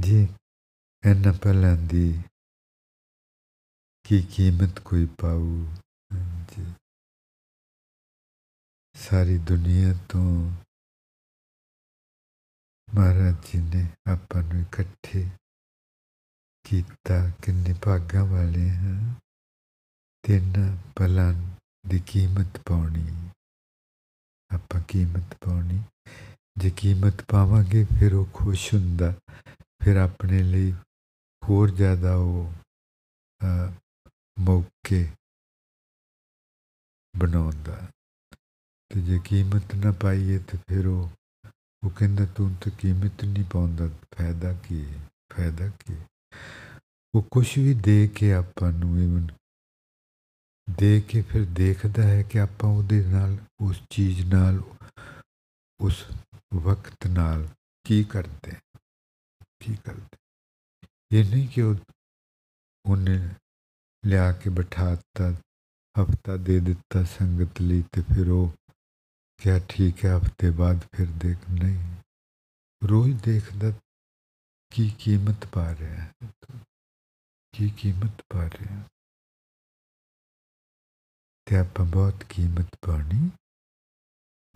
ਜੀ, 0.00 0.28
ਇਹਨਾਂ 1.06 1.32
ਪਲਾਂ 1.32 1.76
ਦੀ 1.76 2.22
ਕੀ 4.04 4.22
ਕੀਮਤ 4.22 4.78
ਕੋਈ 4.78 5.06
ਪਾਉ 5.06 5.66
ਜੀ 6.48 6.74
ਸਾਰੀ 8.94 9.38
ਦੁਨੀਆ 9.38 9.92
ਤੋਂ 10.08 10.50
ਮਹਾਰਾਜ 12.94 13.34
ਜੀ 13.34 13.60
ਨੇ 13.60 14.12
ਆਪਾਂ 14.12 14.42
ਨੂੰ 14.42 14.62
ਇਕੱਠੇ 14.62 15.30
ਕੀਤਾ। 16.64 17.30
ਕਿੰਨੇ 17.42 17.74
ਭਾਗਾਂ 17.84 18.24
ਵਾਲੇ 18.24 18.70
ਹਾਂ। 18.70 19.14
ਤਿੰਨ 20.22 20.78
ਪਲਾਂ 20.96 21.32
ਦੀ 21.86 22.00
ਕੀਮਤ 22.06 22.58
ਪਾਉਣੀ 22.68 23.30
ਆਪਾਂ 24.54 24.80
ਕੀਮਤ 24.88 25.34
ਪਾਉਣੀ 25.44 25.82
ਜੇ 26.58 26.65
ਕੀਮਤ 26.76 27.22
ਪਾਵਾਂਗੇ, 27.22 27.84
ਫਿਰ 27.84 28.14
ਉਹ 28.14 28.26
ਖੁਸ਼ 28.32 28.74
ਹੁੰਦਾ। 28.74 29.14
ਫਿਰ 29.84 29.96
ਆਪਣੇ 29.96 30.42
ਲਈ 30.42 30.72
ਹੋਰ 31.44 31.70
ਜ਼ਿਆਦਾ 31.70 32.14
ਉਹ 32.16 32.52
ਮੌਕੇ 34.38 35.08
ਬਣਾਉਂਦਾ। 37.16 37.88
ਤੇ 38.88 39.02
ਜੇ 39.02 39.18
ਕੀਮਤ 39.24 39.74
ਨਾ 39.74 39.92
ਪਾਈਏ 39.92 40.38
ਤੇ 40.38 40.58
ਫਿਰ 40.58 40.86
ਉਹ 40.86 41.10
ਉਹ 41.84 41.90
ਕਹਿੰਦਾ, 41.90 42.24
ਤੂੰ 42.26 42.54
ਤਾਂ 42.54 42.72
ਕੀਮਤ 42.78 43.24
ਨਹੀਂ 43.24 43.44
ਪਾਉਂਦਾ, 43.52 43.88
ਫਾਇਦਾ 43.88 44.52
ਕੀ 44.52 44.84
ਹੈ? 44.86 44.98
ਫਾਇਦਾ 45.32 45.68
ਕੀ 45.68 45.94
ਉਹ 47.14 47.22
ਕੁਝ 47.30 47.58
ਵੀ 47.58 47.74
ਦੇ 47.74 48.08
ਕੇ 48.08 48.32
ਆਪਾਂ 48.34 48.72
ਨੂੰ 48.72 48.98
ਇਵਨ 48.98 49.26
ਦੇ 50.70 51.00
ਕੇ 51.00 51.22
ਫਿਰ 51.22 51.44
ਦੇਖਦਾ 51.44 52.02
ਹੈ 52.02 52.22
ਕਿ 52.22 52.40
ਆਪਾਂ 52.40 52.70
ਉਹਦੇ 52.70 53.04
ਨਾਲ, 53.06 53.36
ਉਸ 53.60 53.80
ਚੀਜ਼ 53.90 54.34
ਨਾਲ, 54.34 54.62
ਉਸ 55.80 56.04
ਵਕਤ 56.60 57.06
ਨਾਲ 57.06 57.48
ਕੀ 57.84 58.04
ਕਰਦੇ? 58.04 58.52
ਕੀ 59.60 59.76
ਕਰਦੇ? 59.76 60.18
ਇਹ 61.10 61.30
ਨਹੀਂ 61.30 61.48
ਕਿ 61.48 61.62
ਉਹਨੇ 61.62 63.34
ਲਿਆ 64.06 64.32
ਕੇ 64.32 64.50
ਬਿਠਾ 64.50 64.94
ਦਿੱਤਾ 64.94 65.30
ਹਫਤਾ 66.02 66.36
ਦੇ 66.36 66.60
ਦਿੱਤਾ 66.60 67.04
ਸੰਗਤ 67.04 67.60
ਲਈ 67.60 67.82
ਤੇ 67.82 68.02
ਫਿਰ 68.02 68.28
ਉਹ 68.28 68.54
ਕਿਹਾ, 69.36 69.58
ਠੀਕ 69.68 70.04
ਹੈ, 70.04 70.18
ਹਫ਼ਤੇ 70.18 70.50
ਬਾਅਦ 70.50 70.80
ਫਿਰ 70.96 71.06
ਦੇਖ। 71.10 71.38
ਨਹੀਂ। 71.50 71.96
ਰੋਜ਼ 72.86 73.22
ਦੇਖਦਾ, 73.24 73.70
ਕੀ 74.70 74.90
ਕੀਮਤ 74.90 75.46
ਪਾ 75.46 75.74
ਰਿਹਾ 75.74 76.04
ਹੈ 76.04 76.12
ਕੀ 77.52 77.70
ਕੀਮਤ 77.70 78.22
ਪਾ 78.28 78.46
ਰਿਹਾ 78.46 78.88
ਤੇ 81.44 81.56
ਆਪਾਂ 81.56 81.86
ਬਹੁਤ 81.86 82.24
ਕੀਮਤ 82.24 82.76
ਪਾਣੀ 82.86 83.30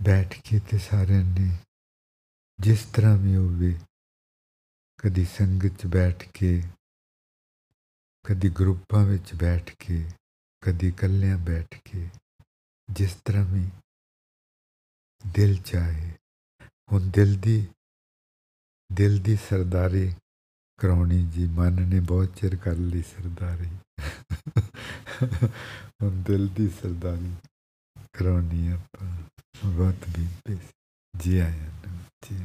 ਬੈਠ 0.02 0.42
ਕੇ 0.42 0.60
ਤੇ 0.60 0.78
ਸਾਰਿਆਂ 0.78 1.24
ਨੇ 1.24 1.56
ਜਿਸ 2.60 2.84
ਤਰ੍ਹਾਂ 2.86 3.16
ਵੀ 3.16 3.36
ਹੋਵੇ, 3.36 3.74
ਕਦੀ 4.98 5.24
ਸੰਗਤ 5.24 5.76
'ਚ 5.78 5.86
ਬੈਠ 5.86 6.24
ਕੇ, 6.34 6.62
ਕਦੀ 8.24 8.48
ਗਰੁੱਪਾਂ 8.50 9.04
ਵਿੱਚ 9.04 9.34
ਬੈਠ 9.34 9.70
ਕੇ, 9.78 10.04
ਕਦੀ 10.62 10.88
ਇਕੱਲਿਆਂ 10.88 11.38
ਬੈਠ 11.38 11.78
ਕੇ, 11.84 12.08
ਜਿਸ 12.88 13.14
ਤਰ੍ਹਾਂ 13.24 13.44
ਵੀ 13.44 13.64
ਦਿਲ 15.24 15.56
ਚਾਹੇ, 15.62 16.10
ਹੁਣ 16.92 17.10
ਦਿਲ 17.10 17.34
ਦੀ 17.36 17.66
ਦਿਲ 18.92 19.18
ਦੀ 19.18 19.36
ਸਰਦਾਰੀ 19.36 20.12
ਕਰਾਉਣੀ 20.78 21.24
ਜੀ, 21.30 21.46
ਮਨ 21.46 21.82
ਨੇ 21.88 22.00
ਬਹੁਤ 22.00 22.34
ਚਿਰ 22.36 22.56
ਕਰ 22.56 22.74
ਲਈ 22.74 23.02
ਸਰਦਾਰੀ। 23.02 23.70
ਹੁਣ 26.02 26.22
ਦਿਲ 26.22 26.48
ਦੀ 26.48 26.68
ਸਰਦਾਰੀ 26.70 27.34
ਕਰਾਉਣੀ 28.12 28.68
ਆਪਾਂ, 28.68 29.08
ਬਹੁਤ 29.64 30.08
ਵੀ 30.18 30.26
ਜੀ 31.14 31.38
ਆਇਆ 31.38 31.70
ਜੀ 32.22 32.36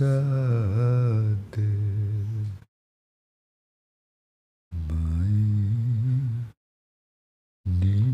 ਮਾਈ 4.72 5.44
ਨੀ 7.66 8.13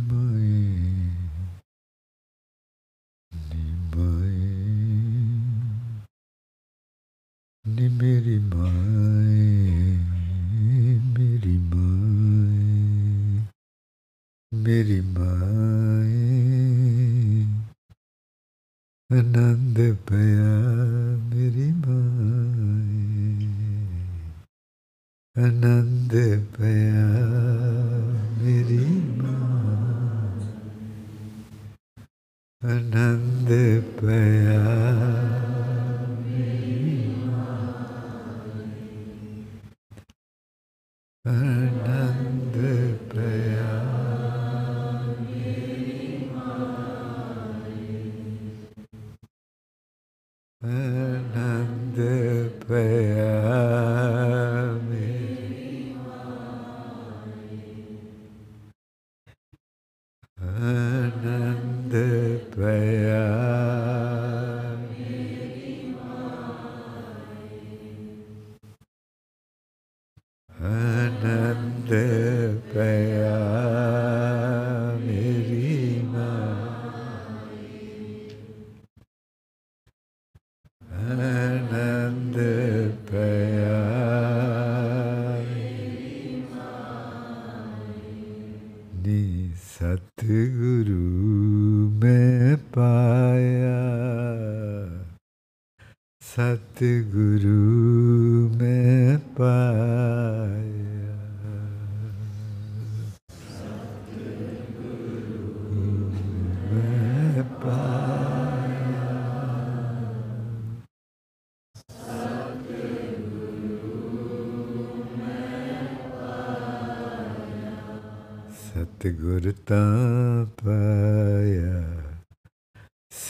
ਨੀ 7.79 7.87
ਮੇਰੀ 7.87 8.39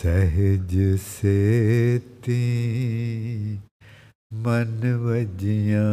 ਸਹਿਜ 0.09 0.75
ਸੇਤੀ 1.07 2.37
ਮਨ 4.33 4.95
ਵਜੀਆਂ 4.95 5.91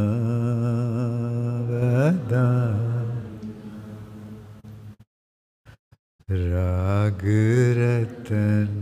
ਵਦਾ। 1.69 2.47
ਰਾਗ 6.31 7.25
ਰਤਨ 7.79 8.81